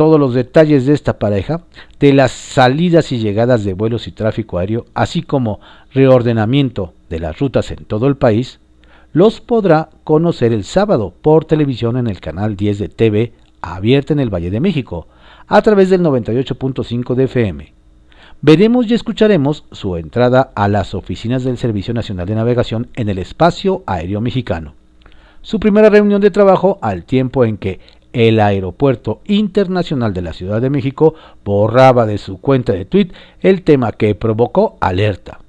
Todos 0.00 0.18
los 0.18 0.32
detalles 0.32 0.86
de 0.86 0.94
esta 0.94 1.18
pareja, 1.18 1.60
de 1.98 2.14
las 2.14 2.32
salidas 2.32 3.12
y 3.12 3.18
llegadas 3.18 3.64
de 3.64 3.74
vuelos 3.74 4.08
y 4.08 4.12
tráfico 4.12 4.56
aéreo, 4.56 4.86
así 4.94 5.20
como 5.20 5.60
reordenamiento 5.92 6.94
de 7.10 7.18
las 7.18 7.38
rutas 7.38 7.70
en 7.70 7.84
todo 7.84 8.06
el 8.06 8.16
país, 8.16 8.60
los 9.12 9.42
podrá 9.42 9.90
conocer 10.02 10.54
el 10.54 10.64
sábado 10.64 11.12
por 11.20 11.44
televisión 11.44 11.98
en 11.98 12.06
el 12.06 12.18
canal 12.18 12.56
10 12.56 12.78
de 12.78 12.88
TV 12.88 13.34
abierta 13.60 14.14
en 14.14 14.20
el 14.20 14.32
Valle 14.32 14.50
de 14.50 14.60
México, 14.60 15.06
a 15.46 15.60
través 15.60 15.90
del 15.90 16.00
98.5 16.00 17.14
de 17.14 17.24
FM. 17.24 17.72
Veremos 18.40 18.86
y 18.86 18.94
escucharemos 18.94 19.64
su 19.70 19.98
entrada 19.98 20.50
a 20.54 20.68
las 20.68 20.94
oficinas 20.94 21.44
del 21.44 21.58
Servicio 21.58 21.92
Nacional 21.92 22.26
de 22.26 22.36
Navegación 22.36 22.88
en 22.94 23.10
el 23.10 23.18
espacio 23.18 23.82
aéreo 23.84 24.22
mexicano. 24.22 24.72
Su 25.42 25.60
primera 25.60 25.90
reunión 25.90 26.22
de 26.22 26.30
trabajo 26.30 26.78
al 26.80 27.04
tiempo 27.04 27.44
en 27.44 27.56
que 27.56 27.80
el 28.12 28.40
Aeropuerto 28.40 29.20
Internacional 29.26 30.12
de 30.14 30.22
la 30.22 30.32
Ciudad 30.32 30.60
de 30.60 30.70
México 30.70 31.14
borraba 31.44 32.06
de 32.06 32.18
su 32.18 32.40
cuenta 32.40 32.72
de 32.72 32.84
tweet 32.84 33.12
el 33.40 33.62
tema 33.62 33.92
que 33.92 34.14
provocó 34.14 34.76
alerta. 34.80 35.40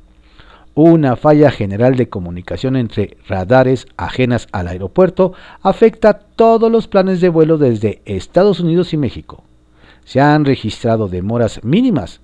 Una 0.73 1.17
falla 1.17 1.51
general 1.51 1.95
de 1.95 2.07
comunicación 2.07 2.77
entre 2.77 3.17
radares 3.27 3.87
ajenas 3.97 4.47
al 4.53 4.67
aeropuerto 4.67 5.33
afecta 5.61 6.13
todos 6.13 6.71
los 6.71 6.87
planes 6.87 7.19
de 7.19 7.29
vuelo 7.29 7.57
desde 7.57 8.01
Estados 8.05 8.61
Unidos 8.61 8.93
y 8.93 8.97
México. 8.97 9.43
Se 10.05 10.21
han 10.21 10.45
registrado 10.45 11.09
demoras 11.09 11.63
mínimas. 11.63 12.21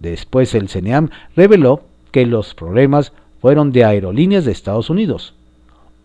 Después 0.00 0.54
el 0.54 0.68
CNEAM 0.68 1.10
reveló 1.36 1.82
que 2.10 2.26
los 2.26 2.54
problemas 2.54 3.12
fueron 3.40 3.70
de 3.70 3.84
aerolíneas 3.84 4.44
de 4.44 4.52
Estados 4.52 4.90
Unidos. 4.90 5.34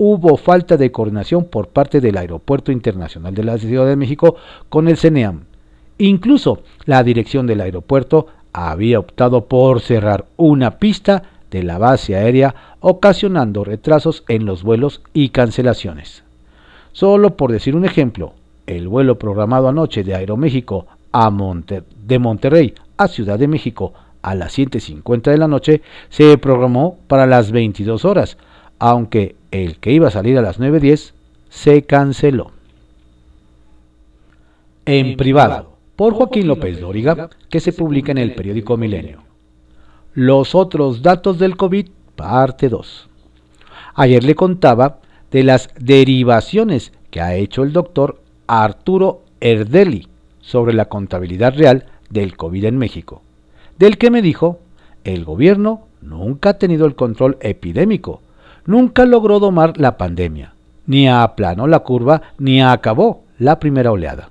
Hubo 0.01 0.38
falta 0.38 0.77
de 0.77 0.94
coordinación 0.94 1.44
por 1.44 1.68
parte 1.68 2.00
del 2.00 2.15
Aeropuerto 2.15 2.72
Internacional 2.72 3.36
de 3.36 3.44
la 3.44 3.58
Ciudad 3.58 3.86
de 3.86 3.98
México 3.98 4.38
con 4.70 4.88
el 4.88 4.96
CNEAM. 4.96 5.41
Incluso 5.98 6.63
la 6.86 7.03
dirección 7.03 7.46
del 7.46 7.60
aeropuerto 7.60 8.27
había 8.53 8.98
optado 8.98 9.44
por 9.44 9.82
cerrar 9.82 10.24
una 10.38 10.79
pista 10.79 11.24
de 11.51 11.63
la 11.63 11.77
base 11.79 12.15
aérea, 12.15 12.56
ocasionando 12.79 13.65
retrasos 13.65 14.24
en 14.29 14.46
los 14.46 14.63
vuelos 14.63 15.01
y 15.12 15.32
cancelaciones. 15.32 16.24
Solo 16.94 17.36
por 17.36 17.51
decir 17.51 17.75
un 17.75 17.84
ejemplo, 17.84 18.32
el 18.68 18.88
vuelo 18.88 19.20
programado 19.20 19.68
anoche 19.68 20.06
de 20.06 20.15
Aeroméxico 20.15 20.88
a 21.12 21.29
de 22.08 22.20
Monterrey 22.20 22.74
a 22.96 23.10
Ciudad 23.10 23.38
de 23.38 23.50
México 23.50 23.91
a 24.22 24.34
las 24.34 24.58
7.50 24.58 25.24
de 25.24 25.38
la 25.38 25.50
noche 25.50 25.82
se 26.08 26.38
programó 26.38 26.98
para 27.10 27.25
las 27.25 27.51
22 27.51 28.06
horas, 28.06 28.38
aunque 28.79 29.36
el 29.51 29.77
que 29.77 29.91
iba 29.91 30.08
a 30.08 30.12
salir 30.12 30.38
a 30.38 30.41
las 30.41 30.60
9.10 30.60 31.13
se 31.50 31.84
canceló. 31.84 32.51
En 34.86 35.18
privado, 35.18 35.74
por 35.96 36.13
Joaquín 36.13 36.48
López 36.48 36.79
Dóriga, 36.79 37.29
que 37.50 37.60
se 37.60 37.74
publica 37.74 38.12
en 38.12 38.18
el 38.18 38.36
periódico 38.36 38.77
Milenio. 38.77 39.24
Los 40.13 40.56
otros 40.56 41.01
datos 41.01 41.38
del 41.39 41.58
COVID, 41.58 41.89
parte 42.15 42.70
2. 42.70 43.10
Ayer 43.96 44.24
le 44.24 44.36
contaba 44.36 45.00
de 45.32 45.44
las 45.44 45.70
derivaciones 45.79 46.91
que 47.12 47.22
ha 47.22 47.36
hecho 47.36 47.63
el 47.63 47.74
doctor 47.74 48.22
Arturo 48.48 49.22
Erdeli 49.41 50.08
sobre 50.41 50.74
la 50.74 50.86
contabilidad 50.86 51.56
real 51.56 51.86
del 52.10 52.36
COVID 52.36 52.65
en 52.65 52.77
México, 52.77 53.22
del 53.77 53.98
que 53.98 54.10
me 54.10 54.22
dijo, 54.22 54.60
el 55.03 55.24
gobierno 55.24 55.88
nunca 56.01 56.50
ha 56.50 56.58
tenido 56.58 56.86
el 56.86 56.96
control 56.96 57.38
epidémico, 57.41 58.22
nunca 58.66 59.06
logró 59.06 59.39
domar 59.39 59.78
la 59.78 59.98
pandemia, 59.98 60.54
ni 60.86 61.08
aplanó 61.08 61.68
la 61.68 61.80
curva, 61.80 62.22
ni 62.38 62.62
acabó 62.62 63.24
la 63.38 63.60
primera 63.60 63.92
oleada. 63.92 64.30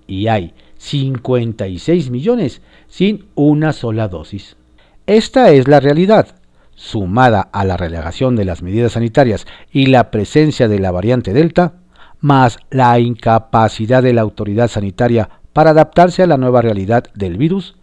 y 0.08 0.28
hay 0.28 0.54
56 0.78 2.10
millones 2.10 2.62
sin 2.88 3.26
una 3.36 3.74
sola 3.74 4.08
dosis. 4.08 4.58
Esta 5.06 5.52
es 5.52 5.68
la 5.68 5.80
realidad, 5.80 6.36
sumada 6.76 7.42
a 7.42 7.64
la 7.64 7.78
relegación 7.78 8.36
de 8.36 8.46
las 8.46 8.62
medidas 8.62 8.94
sanitarias 8.94 9.46
y 9.72 9.86
la 9.86 10.12
presencia 10.12 10.68
de 10.68 10.80
la 10.80 10.92
variante 10.92 11.34
Delta, 11.34 11.81
más 12.22 12.60
la 12.70 13.00
incapacidad 13.00 14.02
de 14.02 14.14
la 14.14 14.22
autoridad 14.22 14.68
sanitaria 14.68 15.30
para 15.54 15.72
adaptarse 15.72 16.24
a 16.24 16.28
la 16.28 16.38
nueva 16.38 16.62
realidad 16.62 17.06
del 17.14 17.38
virus, 17.38 17.76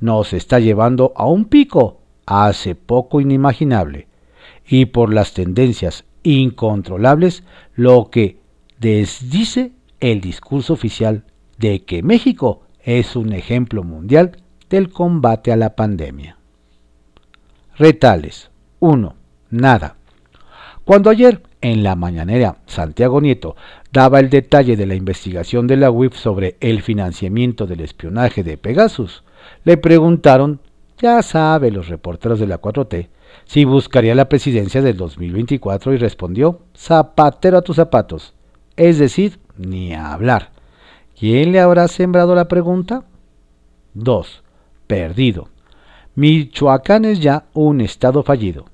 nos 0.00 0.32
está 0.32 0.60
llevando 0.60 1.12
a 1.16 1.26
un 1.26 1.46
pico 1.46 2.00
hace 2.26 2.74
poco 2.74 3.20
inimaginable, 3.20 4.06
y 4.66 4.86
por 4.86 5.12
las 5.12 5.32
tendencias 5.32 6.04
incontrolables, 6.22 7.42
lo 7.74 8.10
que 8.10 8.38
desdice 8.78 9.72
el 10.00 10.20
discurso 10.20 10.74
oficial 10.74 11.24
de 11.56 11.84
que 11.84 12.02
México 12.02 12.62
es 12.84 13.16
un 13.16 13.32
ejemplo 13.32 13.82
mundial 13.82 14.36
del 14.70 14.90
combate 14.90 15.50
a 15.52 15.56
la 15.56 15.74
pandemia. 15.74 16.36
Retales 17.76 18.50
1. 18.80 19.14
Nada. 19.50 19.96
Cuando 20.88 21.10
ayer, 21.10 21.42
en 21.60 21.82
la 21.82 21.96
mañanera, 21.96 22.56
Santiago 22.64 23.20
Nieto 23.20 23.56
daba 23.92 24.20
el 24.20 24.30
detalle 24.30 24.74
de 24.74 24.86
la 24.86 24.94
investigación 24.94 25.66
de 25.66 25.76
la 25.76 25.90
UIF 25.90 26.16
sobre 26.16 26.56
el 26.60 26.80
financiamiento 26.80 27.66
del 27.66 27.80
espionaje 27.80 28.42
de 28.42 28.56
Pegasus, 28.56 29.22
le 29.64 29.76
preguntaron, 29.76 30.62
ya 30.96 31.20
sabe 31.20 31.70
los 31.70 31.88
reporteros 31.88 32.40
de 32.40 32.46
la 32.46 32.58
4T, 32.58 33.10
si 33.44 33.66
buscaría 33.66 34.14
la 34.14 34.30
presidencia 34.30 34.80
del 34.80 34.96
2024 34.96 35.92
y 35.92 35.98
respondió, 35.98 36.60
zapatero 36.74 37.58
a 37.58 37.62
tus 37.62 37.76
zapatos, 37.76 38.32
es 38.74 38.98
decir, 38.98 39.40
ni 39.58 39.92
a 39.92 40.14
hablar. 40.14 40.52
¿Quién 41.20 41.52
le 41.52 41.60
habrá 41.60 41.86
sembrado 41.88 42.34
la 42.34 42.48
pregunta? 42.48 43.04
2. 43.92 44.42
Perdido. 44.86 45.50
Michoacán 46.14 47.04
es 47.04 47.20
ya 47.20 47.44
un 47.52 47.82
estado 47.82 48.22
fallido. 48.22 48.64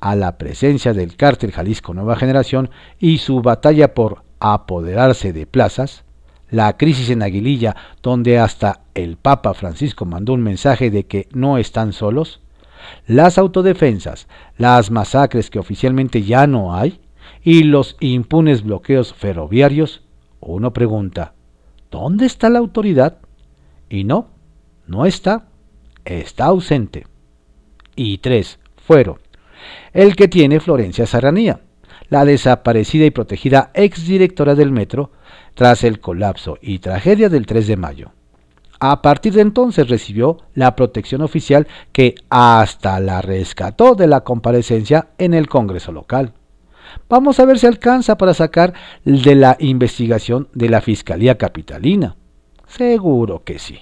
A 0.00 0.16
la 0.16 0.38
presencia 0.38 0.94
del 0.94 1.16
cártel 1.16 1.52
Jalisco 1.52 1.94
Nueva 1.94 2.16
Generación 2.16 2.70
y 2.98 3.18
su 3.18 3.42
batalla 3.42 3.94
por 3.94 4.22
apoderarse 4.38 5.32
de 5.32 5.46
plazas, 5.46 6.04
la 6.50 6.76
crisis 6.76 7.10
en 7.10 7.22
Aguililla, 7.22 7.76
donde 8.02 8.38
hasta 8.38 8.80
el 8.94 9.16
Papa 9.16 9.54
Francisco 9.54 10.04
mandó 10.04 10.32
un 10.32 10.42
mensaje 10.42 10.90
de 10.90 11.04
que 11.06 11.28
no 11.32 11.58
están 11.58 11.92
solos, 11.92 12.40
las 13.06 13.38
autodefensas, 13.38 14.26
las 14.56 14.90
masacres 14.90 15.50
que 15.50 15.58
oficialmente 15.58 16.22
ya 16.22 16.46
no 16.46 16.74
hay 16.74 17.00
y 17.42 17.64
los 17.64 17.96
impunes 18.00 18.62
bloqueos 18.62 19.14
ferroviarios, 19.14 20.02
uno 20.40 20.72
pregunta, 20.72 21.34
¿dónde 21.90 22.26
está 22.26 22.48
la 22.48 22.58
autoridad? 22.58 23.18
Y 23.88 24.04
no, 24.04 24.28
no 24.86 25.06
está, 25.06 25.46
está 26.04 26.46
ausente. 26.46 27.06
Y 27.96 28.18
tres, 28.18 28.58
fueron. 28.76 29.18
El 29.92 30.16
que 30.16 30.28
tiene 30.28 30.60
Florencia 30.60 31.06
Serranía, 31.06 31.60
la 32.08 32.24
desaparecida 32.24 33.04
y 33.04 33.10
protegida 33.10 33.70
exdirectora 33.74 34.54
del 34.54 34.72
metro, 34.72 35.12
tras 35.54 35.84
el 35.84 36.00
colapso 36.00 36.58
y 36.60 36.78
tragedia 36.78 37.28
del 37.28 37.46
3 37.46 37.66
de 37.66 37.76
mayo. 37.76 38.12
A 38.78 39.02
partir 39.02 39.34
de 39.34 39.42
entonces 39.42 39.88
recibió 39.88 40.38
la 40.54 40.74
protección 40.74 41.20
oficial 41.20 41.68
que 41.92 42.14
hasta 42.30 42.98
la 43.00 43.20
rescató 43.20 43.94
de 43.94 44.06
la 44.06 44.22
comparecencia 44.22 45.08
en 45.18 45.34
el 45.34 45.48
Congreso 45.48 45.92
local. 45.92 46.32
Vamos 47.08 47.38
a 47.38 47.44
ver 47.44 47.58
si 47.58 47.66
alcanza 47.66 48.16
para 48.16 48.34
sacar 48.34 48.72
de 49.04 49.34
la 49.34 49.56
investigación 49.60 50.48
de 50.54 50.70
la 50.70 50.80
Fiscalía 50.80 51.36
Capitalina. 51.36 52.16
Seguro 52.66 53.44
que 53.44 53.58
sí. 53.58 53.78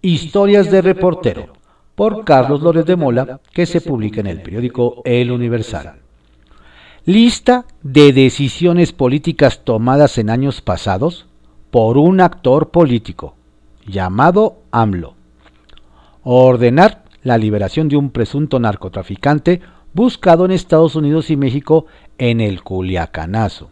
Historias 0.00 0.70
de 0.70 0.82
reportero 0.82 1.63
por 1.94 2.24
Carlos 2.24 2.60
Lórez 2.62 2.86
de 2.86 2.96
Mola, 2.96 3.40
que 3.52 3.66
se 3.66 3.80
publica 3.80 4.20
en 4.20 4.26
el 4.26 4.42
periódico 4.42 5.02
El 5.04 5.30
Universal. 5.30 5.96
Lista 7.04 7.66
de 7.82 8.12
decisiones 8.12 8.92
políticas 8.92 9.62
tomadas 9.64 10.18
en 10.18 10.30
años 10.30 10.60
pasados 10.60 11.26
por 11.70 11.98
un 11.98 12.20
actor 12.20 12.70
político 12.70 13.34
llamado 13.86 14.58
AMLO. 14.70 15.14
Ordenar 16.22 17.04
la 17.22 17.38
liberación 17.38 17.88
de 17.88 17.96
un 17.96 18.10
presunto 18.10 18.58
narcotraficante 18.58 19.60
buscado 19.92 20.44
en 20.44 20.50
Estados 20.50 20.96
Unidos 20.96 21.30
y 21.30 21.36
México 21.36 21.86
en 22.18 22.40
el 22.40 22.62
Culiacanazo. 22.62 23.70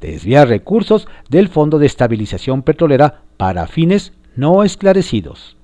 Desviar 0.00 0.48
recursos 0.48 1.08
del 1.28 1.48
Fondo 1.48 1.78
de 1.78 1.86
Estabilización 1.86 2.62
Petrolera 2.62 3.22
para 3.36 3.66
fines 3.66 4.12
no 4.36 4.62
esclarecidos. 4.62 5.56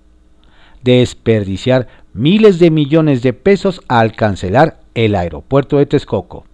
Desperdiciar 0.83 1.89
miles 2.13 2.59
de 2.59 2.71
millones 2.71 3.23
de 3.23 3.33
pesos 3.33 3.81
al 3.89 4.15
cancelar 4.15 4.81
el 4.95 5.15
aeropuerto 5.15 5.79
de 5.79 5.87
Texcoco 5.87 6.45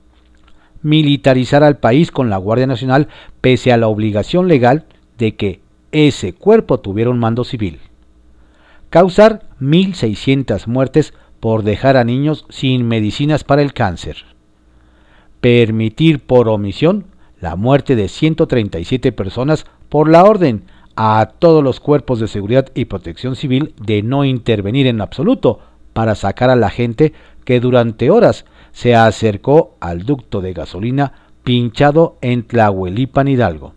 militarizar 0.83 1.63
al 1.65 1.79
país 1.79 2.11
con 2.11 2.31
la 2.31 2.37
Guardia 2.37 2.67
Nacional 2.67 3.09
pese 3.41 3.73
a 3.73 3.77
la 3.77 3.89
obligación 3.89 4.49
legal 4.49 4.85
de 5.19 5.35
que 5.37 5.61
ese 5.93 6.33
cuerpo 6.33 6.81
tuviera 6.81 7.11
un 7.11 7.19
mando 7.19 7.45
civil. 7.45 7.81
Causar 8.91 9.43
1.600 9.61 10.67
muertes 10.67 11.15
por 11.41 11.63
dejar 11.63 11.97
a 11.97 12.05
niños 12.05 12.47
sin 12.49 12.87
medicinas 12.87 13.45
para 13.45 13.63
el 13.63 13.73
cáncer. 13.73 14.25
Permitir 15.41 16.21
por 16.21 16.49
omisión 16.49 17.07
la 17.41 17.55
muerte 17.57 17.97
de 17.97 18.09
137 18.09 19.13
personas 19.13 19.67
por 19.89 20.09
la 20.09 20.25
orden 20.25 20.65
a 21.01 21.31
todos 21.39 21.63
los 21.63 21.79
cuerpos 21.79 22.19
de 22.19 22.27
seguridad 22.27 22.71
y 22.75 22.87
protección 22.87 23.37
civil 23.37 23.73
de 23.81 24.03
no 24.03 24.25
intervenir 24.25 24.89
en 24.89 25.01
absoluto 25.01 25.61
para 25.93 26.17
sacar 26.17 26.51
a 26.51 26.57
la 26.57 26.71
gente 26.71 27.13
que 27.45 27.61
durante 27.61 28.11
horas 28.11 28.47
se 28.73 28.97
acercó 28.97 29.77
al 29.79 30.05
ducto 30.05 30.41
de 30.41 30.53
gasolina 30.55 31.13
pinchado 31.45 32.17
en 32.21 32.43
Tlahuelipan 32.43 33.29
Hidalgo. 33.29 33.75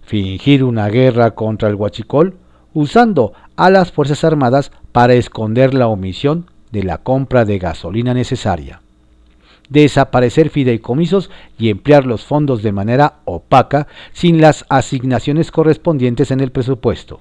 Fingir 0.00 0.64
una 0.64 0.88
guerra 0.88 1.32
contra 1.32 1.68
el 1.68 1.74
huachicol 1.74 2.38
usando 2.72 3.34
a 3.56 3.68
las 3.68 3.92
Fuerzas 3.92 4.24
Armadas 4.24 4.72
para 4.92 5.12
esconder 5.12 5.74
la 5.74 5.88
omisión 5.88 6.46
de 6.72 6.84
la 6.84 6.96
compra 6.96 7.44
de 7.44 7.58
gasolina 7.58 8.14
necesaria. 8.14 8.80
Desaparecer 9.68 10.50
fideicomisos 10.50 11.30
y 11.58 11.70
emplear 11.70 12.06
los 12.06 12.24
fondos 12.24 12.62
de 12.62 12.72
manera 12.72 13.20
opaca 13.24 13.86
sin 14.12 14.40
las 14.40 14.64
asignaciones 14.68 15.50
correspondientes 15.50 16.30
en 16.30 16.40
el 16.40 16.52
presupuesto. 16.52 17.20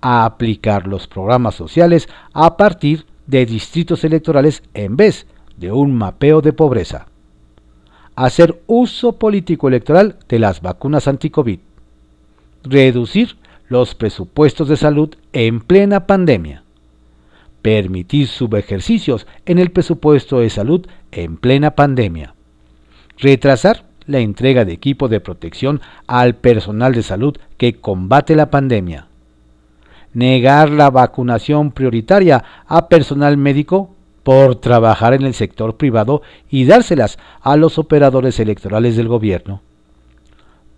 aplicar 0.00 0.86
los 0.86 1.06
programas 1.06 1.54
sociales 1.54 2.08
a 2.32 2.56
partir 2.56 3.04
de 3.26 3.46
distritos 3.46 4.02
electorales 4.04 4.62
en 4.74 4.96
vez 4.96 5.26
de 5.56 5.72
un 5.72 5.94
mapeo 5.94 6.40
de 6.40 6.52
pobreza. 6.52 7.06
Hacer 8.16 8.62
uso 8.66 9.12
político 9.18 9.68
electoral 9.68 10.16
de 10.28 10.38
las 10.38 10.62
vacunas 10.62 11.06
anti-COVID. 11.06 11.60
Reducir 12.64 13.36
los 13.68 13.94
presupuestos 13.94 14.68
de 14.68 14.76
salud 14.76 15.14
en 15.32 15.60
plena 15.60 16.06
pandemia. 16.06 16.59
Permitir 17.62 18.26
subejercicios 18.26 19.26
en 19.46 19.58
el 19.58 19.70
presupuesto 19.70 20.40
de 20.40 20.50
salud 20.50 20.86
en 21.12 21.36
plena 21.36 21.72
pandemia. 21.72 22.34
Retrasar 23.18 23.84
la 24.06 24.18
entrega 24.18 24.64
de 24.64 24.72
equipo 24.72 25.08
de 25.08 25.20
protección 25.20 25.80
al 26.06 26.36
personal 26.36 26.94
de 26.94 27.02
salud 27.02 27.36
que 27.56 27.74
combate 27.74 28.34
la 28.34 28.50
pandemia. 28.50 29.06
Negar 30.12 30.70
la 30.70 30.90
vacunación 30.90 31.70
prioritaria 31.70 32.42
a 32.66 32.88
personal 32.88 33.36
médico 33.36 33.94
por 34.22 34.56
trabajar 34.56 35.14
en 35.14 35.22
el 35.22 35.34
sector 35.34 35.76
privado 35.76 36.22
y 36.50 36.64
dárselas 36.64 37.18
a 37.40 37.56
los 37.56 37.78
operadores 37.78 38.40
electorales 38.40 38.96
del 38.96 39.08
gobierno. 39.08 39.62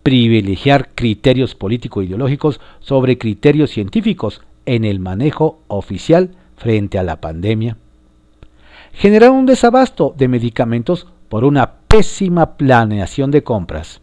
Privilegiar 0.02 0.90
criterios 0.94 1.54
político-ideológicos 1.54 2.60
sobre 2.80 3.18
criterios 3.18 3.70
científicos 3.70 4.42
en 4.66 4.84
el 4.84 5.00
manejo 5.00 5.60
oficial 5.68 6.30
frente 6.56 6.98
a 6.98 7.02
la 7.02 7.20
pandemia. 7.20 7.76
Generar 8.92 9.30
un 9.30 9.46
desabasto 9.46 10.14
de 10.16 10.28
medicamentos 10.28 11.06
por 11.28 11.44
una 11.44 11.72
pésima 11.88 12.56
planeación 12.56 13.30
de 13.30 13.42
compras. 13.42 14.00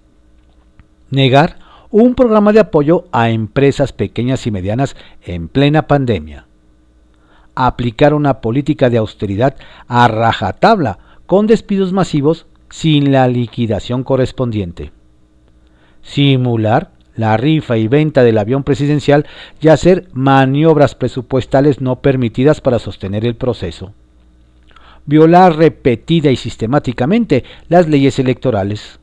Negar 1.11 1.57
un 1.91 2.15
programa 2.15 2.53
de 2.53 2.59
apoyo 2.59 3.05
a 3.11 3.29
empresas 3.29 3.93
pequeñas 3.93 4.45
y 4.47 4.51
medianas 4.51 4.95
en 5.23 5.47
plena 5.47 5.87
pandemia 5.87 6.45
aplicar 7.65 8.13
una 8.13 8.39
política 8.39 8.89
de 8.89 8.97
austeridad 8.97 9.55
a 9.89 10.07
rajatabla 10.07 10.97
con 11.25 11.45
despidos 11.45 11.91
masivos 11.91 12.45
sin 12.69 13.11
la 13.11 13.27
liquidación 13.27 14.05
correspondiente. 14.05 14.93
Simular 16.01 16.91
la 17.15 17.37
rifa 17.37 17.77
y 17.77 17.87
venta 17.87 18.23
del 18.23 18.37
avión 18.37 18.63
presidencial 18.63 19.25
y 19.61 19.67
hacer 19.67 20.07
maniobras 20.13 20.95
presupuestales 20.95 21.81
no 21.81 21.97
permitidas 21.97 22.61
para 22.61 22.79
sostener 22.79 23.25
el 23.25 23.35
proceso. 23.35 23.93
Violar 25.05 25.55
repetida 25.57 26.31
y 26.31 26.35
sistemáticamente 26.35 27.43
las 27.67 27.87
leyes 27.87 28.19
electorales 28.19 28.99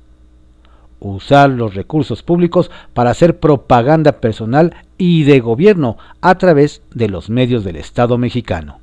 usar 1.01 1.51
los 1.51 1.75
recursos 1.75 2.23
públicos 2.23 2.71
para 2.95 3.11
hacer 3.11 3.39
propaganda 3.39 4.13
personal 4.13 4.75
y 4.99 5.25
de 5.25 5.41
gobierno 5.41 5.99
a 6.21 6.37
través 6.37 6.83
de 6.95 7.09
los 7.09 7.31
medios 7.31 7.65
del 7.65 7.77
Estado 7.77 8.19
mexicano. 8.19 8.81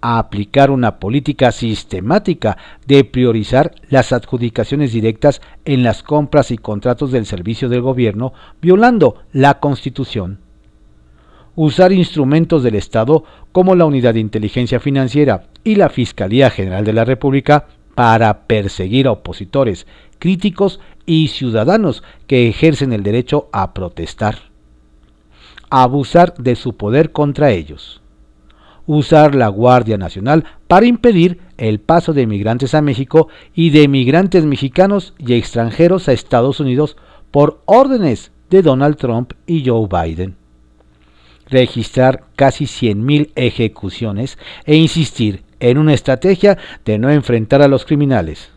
Aplicar 0.00 0.70
una 0.70 0.98
política 0.98 1.52
sistemática 1.52 2.56
de 2.86 3.04
priorizar 3.04 3.74
las 3.88 4.12
adjudicaciones 4.12 4.92
directas 4.92 5.40
en 5.64 5.82
las 5.82 6.02
compras 6.02 6.50
y 6.50 6.58
contratos 6.58 7.12
del 7.12 7.26
servicio 7.26 7.68
del 7.68 7.82
gobierno, 7.82 8.32
violando 8.60 9.16
la 9.32 9.58
Constitución. 9.58 10.40
Usar 11.54 11.92
instrumentos 11.92 12.62
del 12.62 12.74
Estado 12.74 13.24
como 13.52 13.74
la 13.74 13.86
Unidad 13.86 14.14
de 14.14 14.20
Inteligencia 14.20 14.78
Financiera 14.78 15.44
y 15.64 15.76
la 15.76 15.88
Fiscalía 15.88 16.50
General 16.50 16.84
de 16.84 16.92
la 16.92 17.04
República 17.04 17.66
para 17.94 18.46
perseguir 18.46 19.06
a 19.06 19.12
opositores 19.12 19.86
críticos 20.18 20.80
y 21.06 21.28
ciudadanos 21.28 22.02
que 22.26 22.48
ejercen 22.48 22.92
el 22.92 23.02
derecho 23.02 23.48
a 23.52 23.72
protestar. 23.72 24.36
Abusar 25.70 26.34
de 26.34 26.56
su 26.56 26.76
poder 26.76 27.10
contra 27.12 27.50
ellos. 27.50 28.02
Usar 28.86 29.34
la 29.34 29.48
Guardia 29.48 29.98
Nacional 29.98 30.44
para 30.68 30.86
impedir 30.86 31.40
el 31.58 31.80
paso 31.80 32.12
de 32.12 32.26
migrantes 32.26 32.74
a 32.74 32.82
México 32.82 33.28
y 33.54 33.70
de 33.70 33.88
migrantes 33.88 34.44
mexicanos 34.44 35.14
y 35.18 35.34
extranjeros 35.34 36.08
a 36.08 36.12
Estados 36.12 36.60
Unidos 36.60 36.96
por 37.30 37.60
órdenes 37.66 38.30
de 38.50 38.62
Donald 38.62 38.96
Trump 38.96 39.32
y 39.46 39.66
Joe 39.66 39.88
Biden. 39.88 40.36
Registrar 41.48 42.24
casi 42.36 42.64
100.000 42.64 43.30
ejecuciones 43.34 44.38
e 44.64 44.76
insistir 44.76 45.42
en 45.60 45.78
una 45.78 45.94
estrategia 45.94 46.58
de 46.84 46.98
no 46.98 47.10
enfrentar 47.10 47.62
a 47.62 47.68
los 47.68 47.84
criminales. 47.84 48.50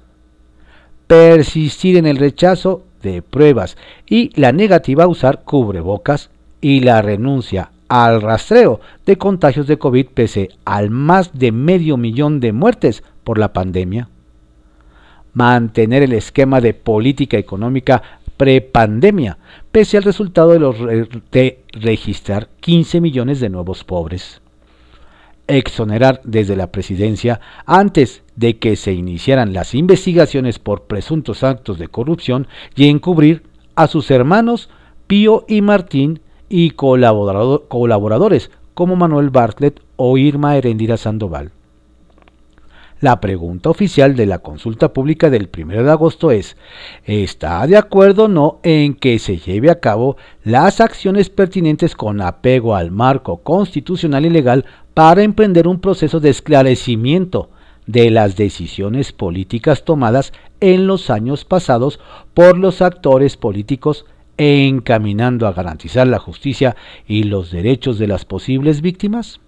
Persistir 1.07 1.97
en 1.97 2.05
el 2.05 2.17
rechazo 2.17 2.83
de 3.01 3.21
pruebas 3.21 3.77
y 4.07 4.31
la 4.39 4.51
negativa 4.51 5.05
a 5.05 5.07
usar 5.07 5.43
cubrebocas 5.43 6.29
y 6.61 6.81
la 6.81 7.01
renuncia 7.01 7.71
al 7.89 8.21
rastreo 8.21 8.79
de 9.05 9.17
contagios 9.17 9.67
de 9.67 9.77
COVID 9.77 10.07
pese 10.13 10.49
al 10.63 10.91
más 10.91 11.37
de 11.37 11.51
medio 11.51 11.97
millón 11.97 12.39
de 12.39 12.53
muertes 12.53 13.03
por 13.23 13.37
la 13.37 13.51
pandemia. 13.51 14.07
Mantener 15.33 16.03
el 16.03 16.13
esquema 16.13 16.61
de 16.61 16.73
política 16.73 17.37
económica 17.37 18.01
prepandemia, 18.37 19.37
pese 19.71 19.97
al 19.97 20.03
resultado 20.03 20.51
de, 20.51 20.59
los 20.59 20.77
de 21.31 21.63
registrar 21.73 22.47
15 22.61 23.01
millones 23.01 23.39
de 23.39 23.49
nuevos 23.49 23.83
pobres. 23.83 24.41
Exonerar 25.47 26.21
desde 26.23 26.55
la 26.55 26.71
presidencia 26.71 27.41
antes 27.65 28.23
de 28.35 28.57
que 28.57 28.75
se 28.75 28.93
iniciaran 28.93 29.51
las 29.51 29.73
investigaciones 29.73 30.59
por 30.59 30.83
presuntos 30.83 31.43
actos 31.43 31.79
de 31.79 31.87
corrupción 31.87 32.47
y 32.75 32.87
encubrir 32.87 33.43
a 33.75 33.87
sus 33.87 34.11
hermanos 34.11 34.69
Pío 35.07 35.43
y 35.47 35.61
Martín 35.61 36.21
y 36.49 36.71
colaboradores 36.71 38.51
como 38.73 38.95
Manuel 38.95 39.29
Bartlett 39.29 39.81
o 39.95 40.17
Irma 40.17 40.57
Herendira 40.57 40.97
Sandoval. 40.97 41.51
La 43.01 43.21
pregunta 43.21 43.69
oficial 43.69 44.17
de 44.17 44.25
la 44.25 44.39
consulta 44.39 44.91
pública 44.91 45.29
del 45.29 45.49
1 45.57 45.83
de 45.83 45.89
agosto 45.89 46.31
es, 46.31 46.57
¿está 47.05 47.65
de 47.65 47.77
acuerdo 47.77 48.25
o 48.25 48.27
no 48.27 48.59
en 48.61 48.93
que 48.93 49.19
se 49.19 49.37
lleve 49.37 49.69
a 49.69 49.79
cabo 49.79 50.17
las 50.43 50.81
acciones 50.81 51.29
pertinentes 51.29 51.95
con 51.95 52.19
apego 52.19 52.75
al 52.75 52.91
marco 52.91 53.37
constitucional 53.37 54.25
y 54.25 54.29
legal 54.29 54.65
para 54.93 55.23
emprender 55.23 55.65
un 55.65 55.79
proceso 55.79 56.19
de 56.19 56.29
esclarecimiento 56.29 57.49
de 57.87 58.09
las 58.11 58.35
decisiones 58.35 59.13
políticas 59.13 59.85
tomadas 59.85 60.33
en 60.59 60.85
los 60.85 61.09
años 61.09 61.45
pasados 61.45 62.01
por 62.33 62.57
los 62.57 62.81
actores 62.81 63.37
políticos 63.37 64.05
encaminando 64.39 65.47
a 65.47 65.53
garantizar 65.53 66.07
la 66.07 66.17
justicia 66.17 66.75
y 67.05 67.23
los 67.23 67.51
derechos 67.51 67.99
de 67.99 68.07
las 68.07 68.25
posibles 68.25 68.81
víctimas? 68.81 69.41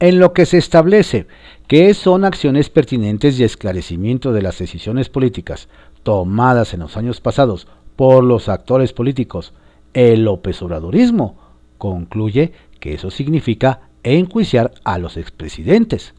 En 0.00 0.18
lo 0.18 0.32
que 0.32 0.46
se 0.46 0.58
establece 0.58 1.26
que 1.68 1.94
son 1.94 2.24
acciones 2.24 2.70
pertinentes 2.70 3.38
y 3.38 3.44
esclarecimiento 3.44 4.32
de 4.32 4.42
las 4.42 4.58
decisiones 4.58 5.08
políticas 5.08 5.68
tomadas 6.02 6.74
en 6.74 6.80
los 6.80 6.96
años 6.96 7.20
pasados 7.20 7.68
por 7.94 8.24
los 8.24 8.48
actores 8.48 8.92
políticos, 8.92 9.52
el 9.94 10.24
López 10.24 10.60
Obradorismo 10.62 11.36
concluye 11.78 12.52
que 12.80 12.94
eso 12.94 13.10
significa 13.10 13.82
enjuiciar 14.02 14.72
a 14.82 14.98
los 14.98 15.16
expresidentes. 15.16 16.14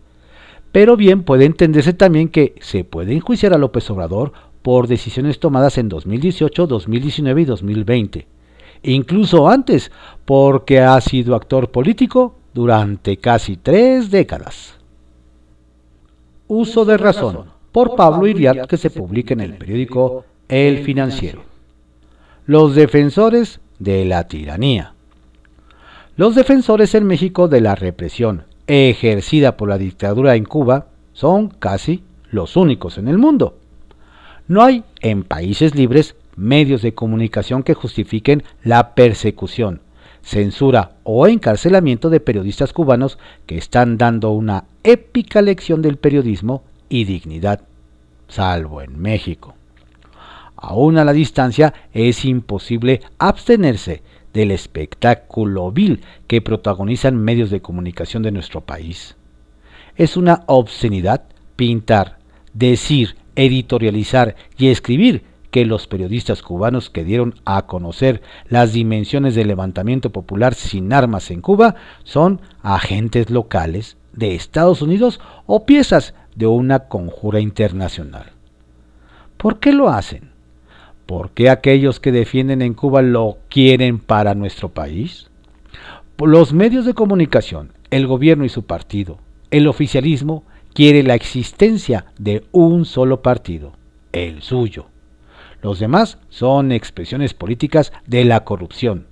Pero 0.72 0.96
bien 0.98 1.24
puede 1.24 1.46
entenderse 1.46 1.94
también 1.94 2.30
que 2.30 2.56
se 2.62 2.84
puede 2.84 3.14
enjuiciar 3.14 3.54
a 3.54 3.58
López 3.58 3.90
Obrador 3.90 4.34
por 4.64 4.88
decisiones 4.88 5.40
tomadas 5.40 5.78
en 5.78 5.90
2018, 5.90 6.66
2019 6.66 7.42
y 7.42 7.46
2020. 7.46 8.28
Incluso 8.84 9.48
antes, 9.48 9.92
porque 10.26 10.80
ha 10.80 11.00
sido 11.00 11.36
actor 11.36 11.70
político 11.70 12.36
durante 12.54 13.18
casi 13.18 13.58
tres 13.58 14.10
décadas. 14.10 14.80
Uso 16.48 16.86
de 16.86 16.98
razón, 16.98 17.46
por 17.72 17.96
Pablo 17.96 18.26
Iriart, 18.26 18.68
que 18.68 18.78
se 18.78 18.90
publica 18.90 19.34
en 19.34 19.42
el 19.42 19.58
periódico 19.58 20.26
El 20.48 20.80
Financiero. 20.84 21.44
Los 22.46 22.76
defensores 22.76 23.60
de 23.80 24.06
la 24.06 24.28
tiranía. 24.28 24.94
Los 26.16 26.36
defensores 26.36 26.94
en 26.96 27.06
México 27.06 27.48
de 27.48 27.62
la 27.62 27.76
represión 27.76 28.44
ejercida 28.68 29.58
por 29.58 29.70
la 29.70 29.78
dictadura 29.78 30.36
en 30.36 30.46
Cuba 30.46 30.88
son 31.14 31.50
casi 31.50 32.04
los 32.30 32.56
únicos 32.56 32.98
en 32.98 33.08
el 33.08 33.18
mundo. 33.18 33.58
No 34.48 34.62
hay 34.62 34.84
en 35.02 35.24
países 35.24 35.76
libres 35.76 36.16
medios 36.36 36.82
de 36.82 36.94
comunicación 36.94 37.64
que 37.64 37.74
justifiquen 37.74 38.44
la 38.64 38.94
persecución, 38.96 39.82
censura 40.22 40.94
o 41.04 41.28
encarcelamiento 41.28 42.10
de 42.10 42.20
periodistas 42.20 42.74
cubanos 42.74 43.18
que 43.46 43.58
están 43.58 43.98
dando 43.98 44.32
una 44.32 44.66
épica 44.84 45.42
lección 45.42 45.82
del 45.82 45.98
periodismo 45.98 46.64
y 46.90 47.06
dignidad, 47.06 47.62
salvo 48.28 48.82
en 48.82 49.00
México. 49.00 49.56
Aún 50.56 50.98
a 50.98 51.06
la 51.06 51.14
distancia 51.14 51.74
es 51.94 52.26
imposible 52.26 53.02
abstenerse 53.20 54.02
del 54.34 54.52
espectáculo 54.52 55.72
vil 55.72 56.02
que 56.28 56.42
protagonizan 56.42 57.16
medios 57.18 57.50
de 57.50 57.62
comunicación 57.62 58.24
de 58.24 58.32
nuestro 58.32 58.62
país. 58.62 59.16
Es 59.96 60.18
una 60.18 60.44
obscenidad 60.48 61.24
pintar, 61.56 62.18
decir 62.54 63.16
editorializar 63.36 64.36
y 64.58 64.68
escribir 64.68 65.24
que 65.52 65.66
los 65.66 65.86
periodistas 65.86 66.42
cubanos 66.42 66.90
que 66.90 67.04
dieron 67.04 67.36
a 67.46 67.68
conocer 67.68 68.24
las 68.50 68.74
dimensiones 68.74 69.36
del 69.36 69.48
levantamiento 69.48 70.10
popular 70.10 70.56
sin 70.56 70.92
armas 70.92 71.30
en 71.30 71.42
Cuba 71.42 71.76
son 72.04 72.42
agentes 72.64 73.30
locales 73.30 73.98
de 74.14 74.34
Estados 74.34 74.82
Unidos 74.82 75.20
o 75.46 75.66
piezas 75.66 76.16
de 76.36 76.48
una 76.48 76.88
conjura 76.88 77.40
internacional. 77.40 78.32
¿Por 79.38 79.60
qué 79.60 79.74
lo 79.74 79.90
hacen? 79.90 80.32
¿Por 81.06 81.30
qué 81.32 81.52
aquellos 81.52 82.00
que 82.00 82.12
defienden 82.12 82.62
en 82.62 82.74
Cuba 82.74 83.04
lo 83.04 83.38
quieren 83.50 84.00
para 84.00 84.34
nuestro 84.34 84.70
país? 84.70 85.30
Los 86.18 86.54
medios 86.54 86.86
de 86.86 86.94
comunicación, 86.94 87.74
el 87.92 88.08
gobierno 88.08 88.46
y 88.46 88.50
su 88.50 88.64
partido, 88.64 89.20
el 89.52 89.68
oficialismo 89.68 90.44
quiere 90.74 91.04
la 91.04 91.16
existencia 91.16 92.06
de 92.18 92.46
un 92.52 92.86
solo 92.86 93.22
partido, 93.22 93.74
el 94.12 94.42
suyo. 94.42 94.88
Los 95.62 95.80
demás 95.80 96.18
son 96.30 96.72
expresiones 96.72 97.34
políticas 97.34 97.94
de 98.06 98.26
la 98.26 98.44
corrupción. 98.44 99.08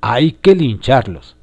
Hay 0.00 0.32
que 0.32 0.54
lincharlos. 0.54 1.36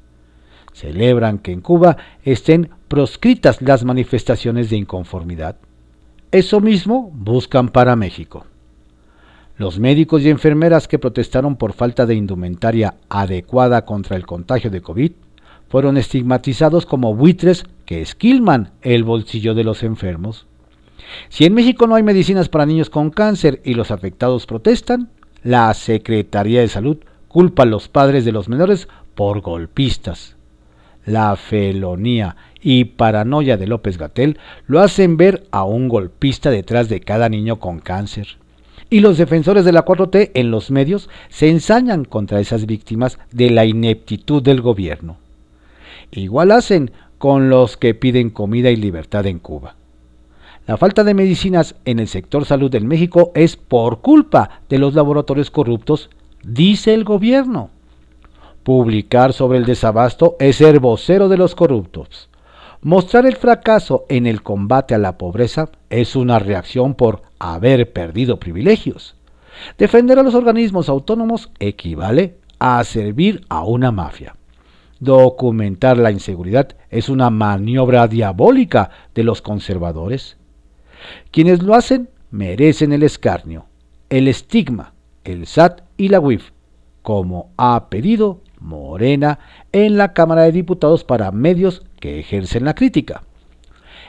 Celebran 0.72 1.38
que 1.38 1.52
en 1.52 1.60
Cuba 1.60 1.96
estén 2.22 2.70
proscritas 2.88 3.62
las 3.62 3.84
manifestaciones 3.84 4.70
de 4.70 4.76
inconformidad. 4.76 5.56
Eso 6.30 6.60
mismo 6.60 7.10
buscan 7.14 7.70
para 7.70 7.96
México. 7.96 8.46
Los 9.56 9.78
médicos 9.78 10.22
y 10.22 10.30
enfermeras 10.30 10.88
que 10.88 10.98
protestaron 10.98 11.56
por 11.56 11.72
falta 11.72 12.06
de 12.06 12.14
indumentaria 12.14 12.94
adecuada 13.08 13.84
contra 13.84 14.16
el 14.16 14.26
contagio 14.26 14.70
de 14.70 14.80
COVID 14.80 15.12
fueron 15.68 15.96
estigmatizados 15.96 16.86
como 16.86 17.14
buitres 17.14 17.64
que 17.90 18.02
esquilman 18.02 18.70
el 18.82 19.02
bolsillo 19.02 19.52
de 19.56 19.64
los 19.64 19.82
enfermos. 19.82 20.46
Si 21.28 21.44
en 21.44 21.54
México 21.54 21.88
no 21.88 21.96
hay 21.96 22.04
medicinas 22.04 22.48
para 22.48 22.64
niños 22.64 22.88
con 22.88 23.10
cáncer 23.10 23.60
y 23.64 23.74
los 23.74 23.90
afectados 23.90 24.46
protestan, 24.46 25.08
la 25.42 25.74
Secretaría 25.74 26.60
de 26.60 26.68
Salud 26.68 26.98
culpa 27.26 27.64
a 27.64 27.66
los 27.66 27.88
padres 27.88 28.24
de 28.24 28.30
los 28.30 28.48
menores 28.48 28.86
por 29.16 29.40
golpistas. 29.40 30.36
La 31.04 31.34
felonía 31.34 32.36
y 32.62 32.84
paranoia 32.84 33.56
de 33.56 33.66
López 33.66 33.98
Gatel 33.98 34.38
lo 34.68 34.78
hacen 34.78 35.16
ver 35.16 35.48
a 35.50 35.64
un 35.64 35.88
golpista 35.88 36.52
detrás 36.52 36.88
de 36.88 37.00
cada 37.00 37.28
niño 37.28 37.58
con 37.58 37.80
cáncer. 37.80 38.38
Y 38.88 39.00
los 39.00 39.18
defensores 39.18 39.64
de 39.64 39.72
la 39.72 39.84
4T 39.84 40.30
en 40.34 40.52
los 40.52 40.70
medios 40.70 41.10
se 41.28 41.48
ensañan 41.48 42.04
contra 42.04 42.38
esas 42.38 42.66
víctimas 42.66 43.18
de 43.32 43.50
la 43.50 43.64
ineptitud 43.64 44.44
del 44.44 44.60
gobierno. 44.60 45.16
Igual 46.12 46.52
hacen 46.52 46.92
con 47.20 47.50
los 47.50 47.76
que 47.76 47.92
piden 47.92 48.30
comida 48.30 48.70
y 48.70 48.76
libertad 48.76 49.26
en 49.26 49.40
Cuba. 49.40 49.74
La 50.66 50.78
falta 50.78 51.04
de 51.04 51.12
medicinas 51.12 51.74
en 51.84 51.98
el 51.98 52.08
sector 52.08 52.46
salud 52.46 52.74
en 52.74 52.88
México 52.88 53.30
es 53.34 53.56
por 53.56 54.00
culpa 54.00 54.62
de 54.70 54.78
los 54.78 54.94
laboratorios 54.94 55.50
corruptos, 55.50 56.08
dice 56.42 56.94
el 56.94 57.04
gobierno. 57.04 57.68
Publicar 58.62 59.34
sobre 59.34 59.58
el 59.58 59.66
desabasto 59.66 60.36
es 60.38 60.56
ser 60.56 60.80
vocero 60.80 61.28
de 61.28 61.36
los 61.36 61.54
corruptos. 61.54 62.30
Mostrar 62.80 63.26
el 63.26 63.36
fracaso 63.36 64.06
en 64.08 64.26
el 64.26 64.42
combate 64.42 64.94
a 64.94 64.98
la 64.98 65.18
pobreza 65.18 65.68
es 65.90 66.16
una 66.16 66.38
reacción 66.38 66.94
por 66.94 67.20
haber 67.38 67.92
perdido 67.92 68.40
privilegios. 68.40 69.14
Defender 69.76 70.18
a 70.18 70.22
los 70.22 70.34
organismos 70.34 70.88
autónomos 70.88 71.50
equivale 71.58 72.38
a 72.58 72.82
servir 72.84 73.44
a 73.50 73.62
una 73.64 73.92
mafia. 73.92 74.36
Documentar 75.00 75.96
la 75.96 76.10
inseguridad 76.10 76.76
es 76.90 77.08
una 77.08 77.30
maniobra 77.30 78.06
diabólica 78.06 78.90
de 79.14 79.24
los 79.24 79.40
conservadores. 79.40 80.36
Quienes 81.30 81.62
lo 81.62 81.74
hacen 81.74 82.10
merecen 82.30 82.92
el 82.92 83.02
escarnio, 83.02 83.64
el 84.10 84.28
estigma, 84.28 84.92
el 85.24 85.46
SAT 85.46 85.80
y 85.96 86.08
la 86.08 86.20
UIF, 86.20 86.50
como 87.00 87.50
ha 87.56 87.88
pedido 87.88 88.42
Morena 88.60 89.38
en 89.72 89.96
la 89.96 90.12
Cámara 90.12 90.42
de 90.42 90.52
Diputados 90.52 91.02
para 91.02 91.32
medios 91.32 91.82
que 91.98 92.20
ejercen 92.20 92.66
la 92.66 92.74
crítica. 92.74 93.22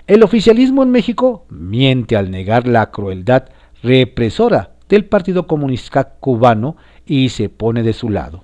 El 0.08 0.24
oficialismo 0.24 0.84
en 0.84 0.92
México 0.92 1.46
miente 1.50 2.18
al 2.18 2.32
negar 2.32 2.68
la 2.68 2.92
crueldad 2.92 3.46
represora 3.82 4.72
del 4.90 5.06
Partido 5.06 5.48
Comunista 5.48 6.16
Cubano 6.20 6.76
y 7.06 7.30
se 7.30 7.48
pone 7.48 7.82
de 7.82 7.94
su 7.94 8.10
lado. 8.10 8.44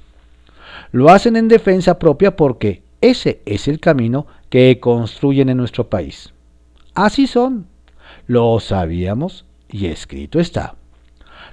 Lo 0.92 1.10
hacen 1.10 1.36
en 1.36 1.48
defensa 1.48 2.00
propia 2.00 2.36
porque 2.36 2.84
ese 3.02 3.42
es 3.46 3.68
el 3.68 3.80
camino 3.80 4.28
que 4.50 4.80
construyen 4.80 5.50
en 5.50 5.58
nuestro 5.58 5.90
país. 5.90 6.34
Así 6.94 7.28
son. 7.28 7.68
Lo 8.26 8.60
sabíamos 8.60 9.46
y 9.70 9.88
escrito 9.88 10.40
está. 10.40 10.76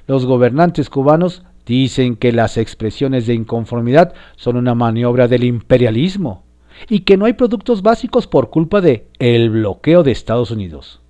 Los 0.06 0.26
gobernantes 0.26 0.90
cubanos 0.90 1.44
dicen 1.66 2.16
que 2.16 2.32
las 2.32 2.56
expresiones 2.56 3.26
de 3.26 3.34
inconformidad 3.34 4.14
son 4.36 4.56
una 4.56 4.74
maniobra 4.74 5.28
del 5.28 5.44
imperialismo 5.44 6.44
y 6.88 7.00
que 7.00 7.16
no 7.16 7.24
hay 7.24 7.34
productos 7.34 7.82
básicos 7.82 8.26
por 8.26 8.50
culpa 8.50 8.80
de 8.80 9.06
el 9.18 9.50
bloqueo 9.50 10.02
de 10.02 10.12
Estados 10.12 10.50
Unidos. 10.50 11.00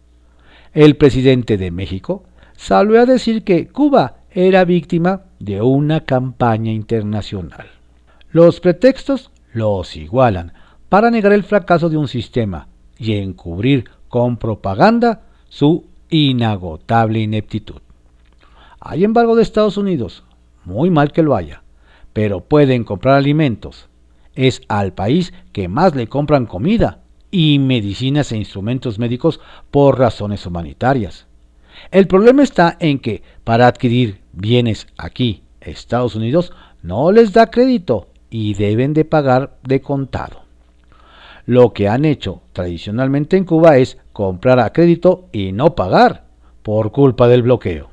El 0.72 0.96
presidente 0.96 1.56
de 1.56 1.70
México 1.70 2.24
salió 2.56 3.00
a 3.00 3.06
decir 3.06 3.44
que 3.44 3.68
Cuba 3.68 4.16
era 4.30 4.64
víctima 4.64 5.22
de 5.38 5.62
una 5.62 6.00
campaña 6.00 6.72
internacional. 6.72 7.73
Los 8.34 8.58
pretextos 8.58 9.30
los 9.52 9.94
igualan 9.94 10.54
para 10.88 11.12
negar 11.12 11.32
el 11.32 11.44
fracaso 11.44 11.88
de 11.88 11.96
un 11.96 12.08
sistema 12.08 12.66
y 12.98 13.12
encubrir 13.12 13.88
con 14.08 14.38
propaganda 14.38 15.22
su 15.48 15.86
inagotable 16.10 17.20
ineptitud. 17.20 17.80
Hay 18.80 19.04
embargo 19.04 19.36
de 19.36 19.44
Estados 19.44 19.76
Unidos, 19.76 20.24
muy 20.64 20.90
mal 20.90 21.12
que 21.12 21.22
lo 21.22 21.36
haya, 21.36 21.62
pero 22.12 22.40
pueden 22.40 22.82
comprar 22.82 23.14
alimentos. 23.14 23.88
Es 24.34 24.62
al 24.66 24.92
país 24.94 25.32
que 25.52 25.68
más 25.68 25.94
le 25.94 26.08
compran 26.08 26.46
comida 26.46 27.02
y 27.30 27.60
medicinas 27.60 28.32
e 28.32 28.36
instrumentos 28.36 28.98
médicos 28.98 29.38
por 29.70 29.96
razones 29.96 30.44
humanitarias. 30.44 31.28
El 31.92 32.08
problema 32.08 32.42
está 32.42 32.76
en 32.80 32.98
que 32.98 33.22
para 33.44 33.68
adquirir 33.68 34.22
bienes 34.32 34.88
aquí, 34.98 35.44
Estados 35.60 36.16
Unidos, 36.16 36.52
no 36.82 37.12
les 37.12 37.32
da 37.32 37.48
crédito 37.48 38.08
y 38.36 38.54
deben 38.54 38.94
de 38.94 39.04
pagar 39.04 39.58
de 39.62 39.80
contado. 39.80 40.40
Lo 41.46 41.72
que 41.72 41.86
han 41.86 42.04
hecho 42.04 42.42
tradicionalmente 42.52 43.36
en 43.36 43.44
Cuba 43.44 43.78
es 43.78 43.96
comprar 44.12 44.58
a 44.58 44.72
crédito 44.72 45.26
y 45.30 45.52
no 45.52 45.76
pagar 45.76 46.24
por 46.64 46.90
culpa 46.90 47.28
del 47.28 47.42
bloqueo. 47.42 47.90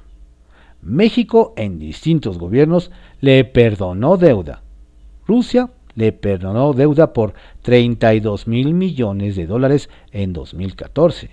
México 0.82 1.54
en 1.58 1.78
distintos 1.78 2.40
gobiernos 2.40 2.90
le 3.20 3.46
perdonó 3.46 4.18
deuda. 4.18 4.64
Rusia 5.28 5.70
le 5.94 6.12
perdonó 6.12 6.74
deuda 6.74 7.14
por 7.14 7.36
32 7.62 8.48
mil 8.48 8.74
millones 8.74 9.36
de 9.36 9.46
dólares 9.46 9.92
en 10.12 10.34
2014. 10.34 11.30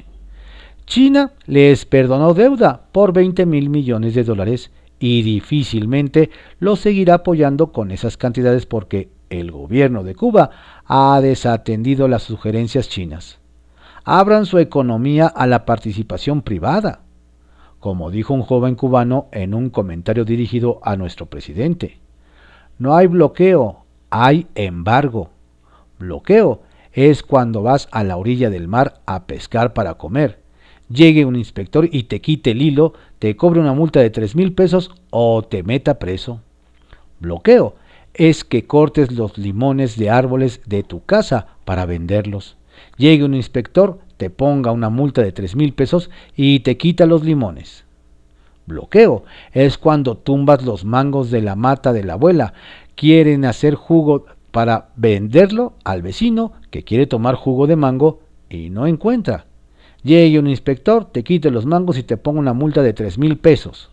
China 0.84 1.32
les 1.46 1.86
perdonó 1.86 2.34
deuda 2.34 2.82
por 2.92 3.14
20 3.14 3.46
mil 3.46 3.70
millones 3.70 4.14
de 4.14 4.24
dólares 4.24 4.70
y 4.98 5.22
difícilmente 5.22 6.30
lo 6.58 6.76
seguirá 6.76 7.14
apoyando 7.14 7.72
con 7.72 7.90
esas 7.90 8.16
cantidades 8.16 8.66
porque 8.66 9.10
el 9.30 9.50
gobierno 9.50 10.04
de 10.04 10.14
Cuba 10.14 10.50
ha 10.86 11.20
desatendido 11.20 12.08
las 12.08 12.22
sugerencias 12.22 12.88
chinas. 12.88 13.38
Abran 14.04 14.46
su 14.46 14.58
economía 14.58 15.26
a 15.26 15.46
la 15.46 15.64
participación 15.64 16.42
privada, 16.42 17.00
como 17.78 18.10
dijo 18.10 18.34
un 18.34 18.42
joven 18.42 18.74
cubano 18.74 19.28
en 19.32 19.54
un 19.54 19.70
comentario 19.70 20.24
dirigido 20.24 20.80
a 20.82 20.96
nuestro 20.96 21.26
presidente. 21.26 21.98
No 22.78 22.96
hay 22.96 23.06
bloqueo, 23.06 23.84
hay 24.10 24.46
embargo. 24.54 25.30
Bloqueo 25.98 26.62
es 26.92 27.22
cuando 27.22 27.62
vas 27.62 27.88
a 27.92 28.02
la 28.02 28.16
orilla 28.16 28.50
del 28.50 28.66
mar 28.66 29.00
a 29.04 29.26
pescar 29.26 29.74
para 29.74 29.94
comer 29.94 30.47
llegue 30.88 31.24
un 31.24 31.36
inspector 31.36 31.88
y 31.90 32.04
te 32.04 32.20
quite 32.20 32.52
el 32.52 32.62
hilo, 32.62 32.94
te 33.18 33.36
cobre 33.36 33.60
una 33.60 33.72
multa 33.72 34.00
de 34.00 34.10
tres 34.10 34.34
mil 34.34 34.52
pesos 34.52 34.90
o 35.10 35.42
te 35.42 35.62
meta 35.62 35.98
preso. 35.98 36.40
Bloqueo 37.20 37.74
es 38.14 38.44
que 38.44 38.66
cortes 38.66 39.12
los 39.12 39.38
limones 39.38 39.96
de 39.96 40.10
árboles 40.10 40.60
de 40.66 40.82
tu 40.82 41.04
casa 41.04 41.46
para 41.64 41.86
venderlos. 41.86 42.56
Llegue 42.96 43.24
un 43.24 43.34
inspector, 43.34 43.98
te 44.16 44.30
ponga 44.30 44.72
una 44.72 44.88
multa 44.88 45.22
de 45.22 45.32
tres 45.32 45.56
mil 45.56 45.72
pesos 45.72 46.10
y 46.36 46.60
te 46.60 46.76
quita 46.76 47.06
los 47.06 47.24
limones. 47.24 47.84
Bloqueo 48.66 49.24
es 49.52 49.78
cuando 49.78 50.16
tumbas 50.16 50.62
los 50.62 50.84
mangos 50.84 51.30
de 51.30 51.40
la 51.40 51.56
mata 51.56 51.92
de 51.92 52.04
la 52.04 52.14
abuela. 52.14 52.52
Quieren 52.94 53.44
hacer 53.44 53.74
jugo 53.74 54.26
para 54.50 54.90
venderlo 54.96 55.74
al 55.84 56.02
vecino 56.02 56.52
que 56.70 56.84
quiere 56.84 57.06
tomar 57.06 57.34
jugo 57.34 57.66
de 57.66 57.76
mango 57.76 58.20
y 58.50 58.70
no 58.70 58.86
encuentra. 58.86 59.47
Llegue 60.02 60.38
un 60.38 60.46
inspector, 60.46 61.06
te 61.06 61.24
quite 61.24 61.50
los 61.50 61.66
mangos 61.66 61.98
y 61.98 62.02
te 62.02 62.16
ponga 62.16 62.40
una 62.40 62.52
multa 62.52 62.82
de 62.82 62.92
tres 62.92 63.18
mil 63.18 63.38
pesos. 63.38 63.90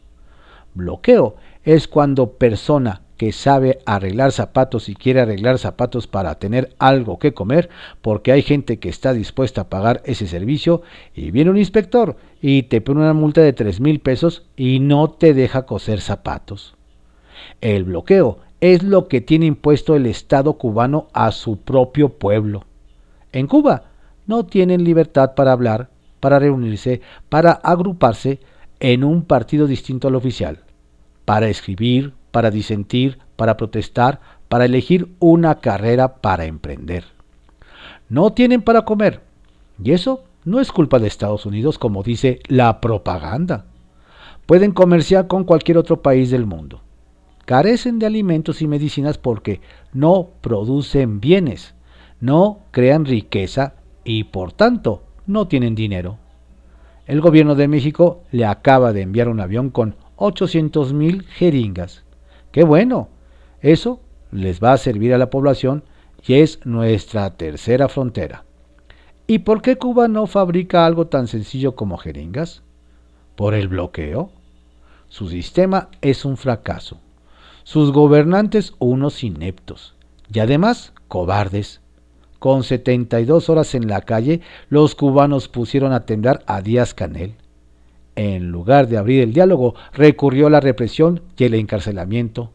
Bloqueo 0.73 1.35
es 1.63 1.87
cuando 1.87 2.33
persona 2.33 3.01
que 3.17 3.31
sabe 3.31 3.79
arreglar 3.85 4.31
zapatos 4.31 4.89
y 4.89 4.95
quiere 4.95 5.21
arreglar 5.21 5.57
zapatos 5.57 6.05
para 6.05 6.35
tener 6.35 6.75
algo 6.79 7.17
que 7.17 7.33
comer, 7.33 7.69
porque 8.01 8.31
hay 8.31 8.41
gente 8.41 8.77
que 8.77 8.89
está 8.89 9.13
dispuesta 9.13 9.61
a 9.61 9.69
pagar 9.69 10.01
ese 10.05 10.27
servicio, 10.27 10.81
y 11.13 11.31
viene 11.31 11.49
un 11.49 11.57
inspector 11.57 12.17
y 12.41 12.63
te 12.63 12.81
pone 12.81 12.99
una 13.01 13.13
multa 13.13 13.41
de 13.41 13.53
tres 13.53 13.79
mil 13.79 13.99
pesos 13.99 14.43
y 14.57 14.79
no 14.79 15.11
te 15.11 15.33
deja 15.33 15.65
coser 15.65 16.01
zapatos. 16.01 16.75
El 17.61 17.85
bloqueo 17.85 18.39
es 18.61 18.83
lo 18.83 19.07
que 19.07 19.21
tiene 19.21 19.45
impuesto 19.45 19.95
el 19.95 20.05
Estado 20.05 20.53
cubano 20.53 21.07
a 21.13 21.31
su 21.31 21.57
propio 21.57 22.09
pueblo. 22.09 22.65
En 23.31 23.47
Cuba 23.47 23.85
no 24.27 24.45
tienen 24.45 24.83
libertad 24.83 25.35
para 25.35 25.51
hablar, 25.51 25.89
para 26.25 26.39
reunirse, 26.39 27.01
para 27.29 27.51
agruparse 27.51 28.39
en 28.79 29.03
un 29.03 29.25
partido 29.25 29.67
distinto 29.67 30.07
al 30.07 30.15
oficial, 30.15 30.61
para 31.23 31.49
escribir, 31.49 32.15
para 32.31 32.49
disentir, 32.49 33.19
para 33.35 33.57
protestar, 33.57 34.19
para 34.49 34.65
elegir 34.65 35.13
una 35.19 35.59
carrera 35.59 36.15
para 36.15 36.45
emprender. 36.45 37.03
No 38.09 38.33
tienen 38.33 38.63
para 38.63 38.85
comer. 38.85 39.21
Y 39.83 39.91
eso 39.91 40.23
no 40.45 40.59
es 40.59 40.71
culpa 40.71 40.97
de 40.97 41.05
Estados 41.05 41.45
Unidos, 41.45 41.77
como 41.77 42.01
dice 42.01 42.39
la 42.47 42.81
propaganda. 42.81 43.65
Pueden 44.47 44.71
comerciar 44.71 45.27
con 45.27 45.43
cualquier 45.43 45.77
otro 45.77 46.01
país 46.01 46.31
del 46.31 46.47
mundo. 46.47 46.81
Carecen 47.45 47.99
de 47.99 48.07
alimentos 48.07 48.63
y 48.63 48.67
medicinas 48.67 49.19
porque 49.19 49.61
no 49.93 50.29
producen 50.41 51.19
bienes, 51.19 51.75
no 52.19 52.61
crean 52.71 53.05
riqueza 53.05 53.75
y 54.03 54.23
por 54.23 54.53
tanto 54.53 55.04
no 55.27 55.47
tienen 55.47 55.75
dinero. 55.75 56.17
El 57.07 57.21
gobierno 57.21 57.55
de 57.55 57.67
México 57.67 58.23
le 58.31 58.45
acaba 58.45 58.93
de 58.93 59.01
enviar 59.01 59.29
un 59.29 59.39
avión 59.39 59.69
con 59.69 59.95
800 60.15 60.93
mil 60.93 61.23
jeringas. 61.23 62.03
¡Qué 62.51 62.63
bueno! 62.63 63.09
Eso 63.61 63.99
les 64.31 64.63
va 64.63 64.73
a 64.73 64.77
servir 64.77 65.13
a 65.13 65.17
la 65.17 65.29
población 65.29 65.83
y 66.25 66.35
es 66.35 66.65
nuestra 66.65 67.29
tercera 67.31 67.89
frontera. 67.89 68.43
¿Y 69.27 69.39
por 69.39 69.61
qué 69.61 69.77
Cuba 69.77 70.07
no 70.07 70.27
fabrica 70.27 70.85
algo 70.85 71.07
tan 71.07 71.27
sencillo 71.27 71.75
como 71.75 71.97
jeringas? 71.97 72.63
¿Por 73.35 73.53
el 73.53 73.67
bloqueo? 73.67 74.31
Su 75.09 75.29
sistema 75.29 75.89
es 76.01 76.25
un 76.25 76.37
fracaso. 76.37 76.99
Sus 77.63 77.91
gobernantes 77.91 78.73
unos 78.79 79.23
ineptos 79.23 79.95
y 80.31 80.39
además 80.39 80.93
cobardes 81.07 81.81
con 82.45 82.61
72 82.61 83.49
horas 83.49 83.73
en 83.73 83.87
la 83.87 84.01
calle, 84.01 84.39
los 84.69 84.93
cubanos 84.93 85.47
pusieron 85.47 85.93
a 85.93 86.05
temblar 86.05 86.43
a 86.45 86.61
Díaz 86.61 86.93
Canel. 86.93 87.33
En 88.15 88.51
lugar 88.51 88.87
de 88.87 88.99
abrir 88.99 89.23
el 89.23 89.33
diálogo, 89.33 89.73
recurrió 89.93 90.45
a 90.45 90.49
la 90.51 90.59
represión 90.59 91.23
y 91.39 91.45
el 91.45 91.55
encarcelamiento. 91.55 92.51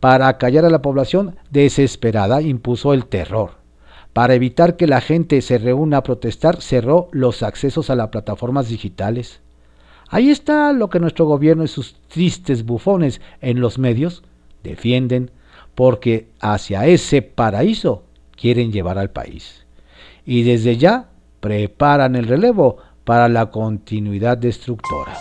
Para 0.00 0.28
acallar 0.28 0.66
a 0.66 0.68
la 0.68 0.82
población 0.82 1.36
desesperada, 1.50 2.42
impuso 2.42 2.92
el 2.92 3.06
terror. 3.06 3.52
Para 4.12 4.34
evitar 4.34 4.76
que 4.76 4.86
la 4.86 5.00
gente 5.00 5.40
se 5.40 5.56
reúna 5.56 5.96
a 5.96 6.02
protestar, 6.02 6.60
cerró 6.60 7.08
los 7.12 7.42
accesos 7.42 7.88
a 7.88 7.96
las 7.96 8.08
plataformas 8.08 8.68
digitales. 8.68 9.40
Ahí 10.10 10.28
está 10.28 10.74
lo 10.74 10.90
que 10.90 11.00
nuestro 11.00 11.24
gobierno 11.24 11.64
y 11.64 11.68
sus 11.68 11.94
tristes 12.08 12.66
bufones 12.66 13.22
en 13.40 13.60
los 13.60 13.78
medios 13.78 14.24
defienden, 14.62 15.30
porque 15.74 16.28
hacia 16.38 16.86
ese 16.86 17.22
paraíso 17.22 18.02
quieren 18.42 18.72
llevar 18.72 18.98
al 18.98 19.10
país. 19.10 19.64
Y 20.26 20.42
desde 20.42 20.76
ya 20.76 21.10
preparan 21.38 22.16
el 22.16 22.26
relevo 22.26 22.78
para 23.04 23.28
la 23.28 23.52
continuidad 23.52 24.36
destructora. 24.36 25.16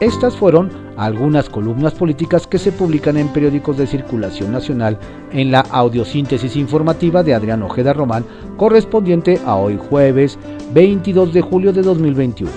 Estas 0.00 0.36
fueron 0.36 0.70
algunas 0.96 1.48
columnas 1.48 1.92
políticas 1.92 2.46
que 2.46 2.58
se 2.58 2.70
publican 2.70 3.16
en 3.16 3.32
periódicos 3.32 3.76
de 3.76 3.88
circulación 3.88 4.52
nacional 4.52 4.96
en 5.32 5.50
la 5.50 5.62
audiosíntesis 5.62 6.54
informativa 6.54 7.24
de 7.24 7.34
Adrián 7.34 7.64
Ojeda 7.64 7.92
Román, 7.92 8.24
correspondiente 8.56 9.40
a 9.44 9.56
hoy 9.56 9.76
jueves 9.76 10.38
22 10.72 11.32
de 11.32 11.40
julio 11.40 11.72
de 11.72 11.82
2021. 11.82 12.52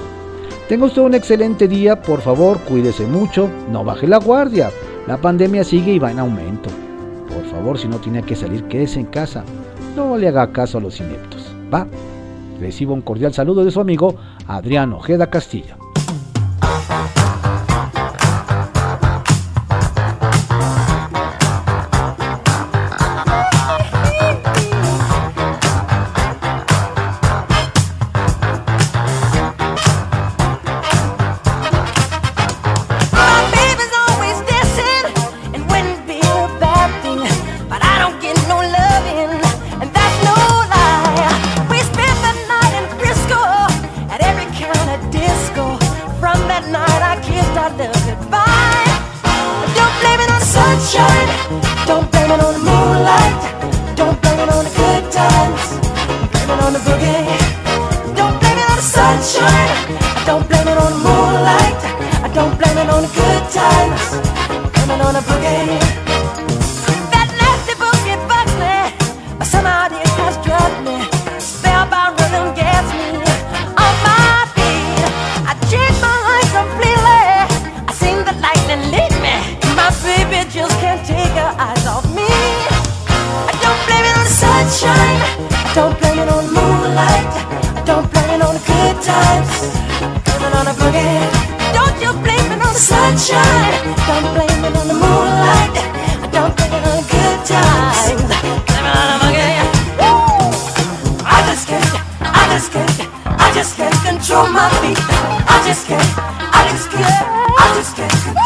Tenga 0.69 0.85
usted 0.85 1.01
un 1.01 1.15
excelente 1.15 1.67
día, 1.67 1.99
por 1.99 2.21
favor, 2.21 2.59
cuídese 2.59 3.07
mucho, 3.07 3.49
no 3.71 3.83
baje 3.83 4.07
la 4.07 4.19
guardia. 4.19 4.69
La 5.07 5.17
pandemia 5.17 5.63
sigue 5.63 5.93
y 5.93 5.99
va 5.99 6.11
en 6.11 6.19
aumento. 6.19 6.69
Por 7.33 7.45
favor, 7.45 7.77
si 7.77 7.87
no 7.87 7.97
tiene 7.97 8.23
que 8.23 8.35
salir, 8.35 8.63
quédese 8.65 8.99
en 8.99 9.07
casa. 9.07 9.43
No 9.95 10.17
le 10.17 10.27
haga 10.27 10.51
caso 10.51 10.77
a 10.77 10.81
los 10.81 10.99
ineptos. 10.99 11.53
Va. 11.73 11.87
Recibo 12.59 12.93
un 12.93 13.01
cordial 13.01 13.33
saludo 13.33 13.65
de 13.65 13.71
su 13.71 13.79
amigo 13.79 14.15
Adrián 14.47 14.93
Ojeda 14.93 15.29
Castillo. 15.29 15.80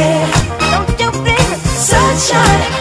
baby. 0.00 0.32
Don't 0.72 1.00
you 1.00 1.10
bring 1.22 1.50
sunshine? 1.88 2.79